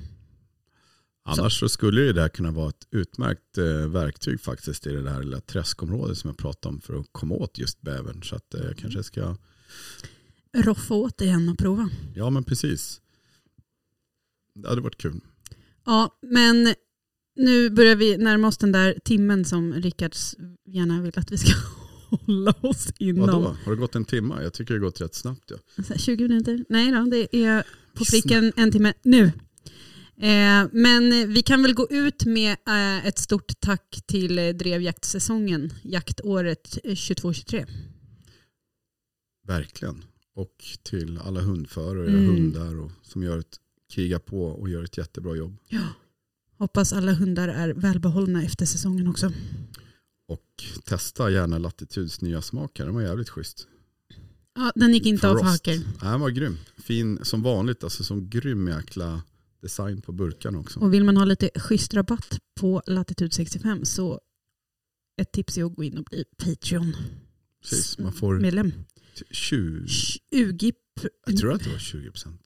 [1.29, 5.23] Annars så skulle det där kunna vara ett utmärkt eh, verktyg faktiskt i det där
[5.23, 8.23] lilla träskområdet som jag pratade om för att komma åt just bävern.
[8.23, 9.37] Så att eh, jag kanske ska,
[10.57, 11.91] Roffa åt igen och prova.
[12.15, 13.01] ja men precis.
[14.55, 15.21] Det hade varit kul.
[15.85, 16.75] Ja, men
[17.37, 20.13] nu börjar vi närma oss den där timmen som Rickard
[20.69, 21.53] gärna vill att vi ska
[22.09, 23.27] hålla oss inom.
[23.27, 23.57] Vadå?
[23.65, 24.35] Har det gått en timme?
[24.43, 25.51] Jag tycker det har gått rätt snabbt.
[25.51, 25.83] Ja.
[25.83, 26.65] Så här, 20 minuter?
[26.69, 27.63] Nej då, det är
[27.95, 29.33] på pricken en timme nu.
[30.21, 35.73] Eh, men vi kan väl gå ut med eh, ett stort tack till eh, drevjaktsäsongen,
[35.83, 37.67] jaktåret eh, 22-23.
[39.47, 40.05] Verkligen.
[40.35, 42.27] Och till alla hundförare och Mm.
[42.27, 43.57] hundar och, som gör ett,
[43.95, 45.57] krigar på och gör ett jättebra jobb.
[46.59, 49.33] Hoppas alla hundar är välbehållna efter säsongen också.
[50.29, 52.87] Och testa gärna Latitudes nya smak här.
[52.87, 53.67] Den var jävligt schysst.
[54.55, 55.53] Ja, den gick inte av för Frost.
[55.53, 55.77] hacker.
[56.03, 56.59] Nej, den var grym.
[56.77, 57.85] Fin som vanligt.
[57.85, 59.23] Alltså som grym jäkla
[59.63, 60.81] design på burkarna också.
[60.81, 64.21] Och vill man ha lite schysst rabatt på Latitude 65 så
[65.23, 66.25] ett tips är att gå in och bli
[67.63, 68.73] Precis, man får Patreon-medlem.
[69.31, 70.73] 20, 20
[71.27, 72.41] jag tror att det var 20 procent.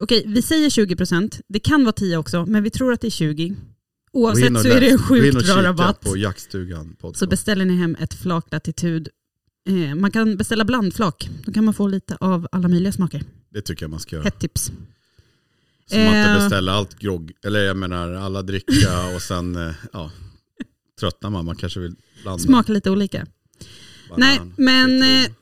[0.00, 1.40] Okej, vi säger 20%.
[1.48, 3.48] Det kan vara 10 också, men vi tror att det är 20.
[3.48, 3.56] Gå in
[4.12, 6.00] Oavsett så är det en sjukt bra rabatt.
[6.00, 9.08] på Jaktstugan Så beställer ni hem ett flak latitud.
[9.68, 11.30] Eh, man kan beställa blandflak.
[11.46, 13.24] Då kan man få lite av alla möjliga smaker.
[13.50, 14.24] Det tycker jag man ska göra.
[14.24, 14.72] Hett tips.
[15.86, 16.34] Så man inte Eh.
[16.36, 20.10] beställer allt grogg, eller jag menar alla dricka och sen eh, ja,
[21.00, 21.44] tröttnar man.
[21.44, 22.38] Man kanske vill blanda.
[22.38, 23.26] Smaka lite olika.
[24.08, 25.34] banan, Nej, men, citron,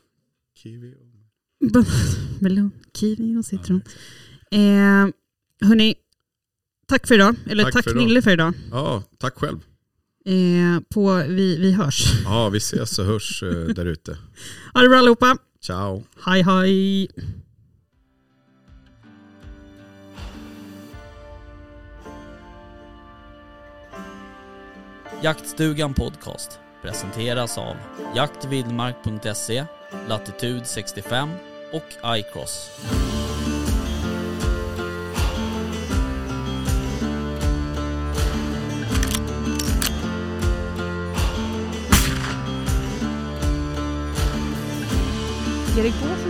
[0.63, 0.95] kiwi.
[1.75, 1.87] och-
[2.43, 3.83] Melon, kiwi och citron.
[3.85, 3.91] Ja,
[4.53, 5.09] Eh,
[5.69, 5.95] hörni,
[6.89, 7.35] tack för idag.
[7.47, 8.03] Eller Tack tack, för idag.
[8.03, 8.53] Nille för idag.
[8.71, 9.59] Ja, tack själv.
[10.25, 12.05] Eh, på, vi, vi hörs.
[12.25, 14.19] Ja, vi ses och hörs eh, där ute.
[14.75, 15.37] Ha det bra allihopa.
[15.61, 16.05] Ciao.
[16.25, 17.09] Hej hej.
[25.23, 27.77] Jaktstugan Podcast presenteras av
[28.17, 29.65] jaktvildmark.se,
[30.09, 31.31] Latitude 65
[31.73, 32.71] och iCross.
[45.81, 46.30] Ska det gå som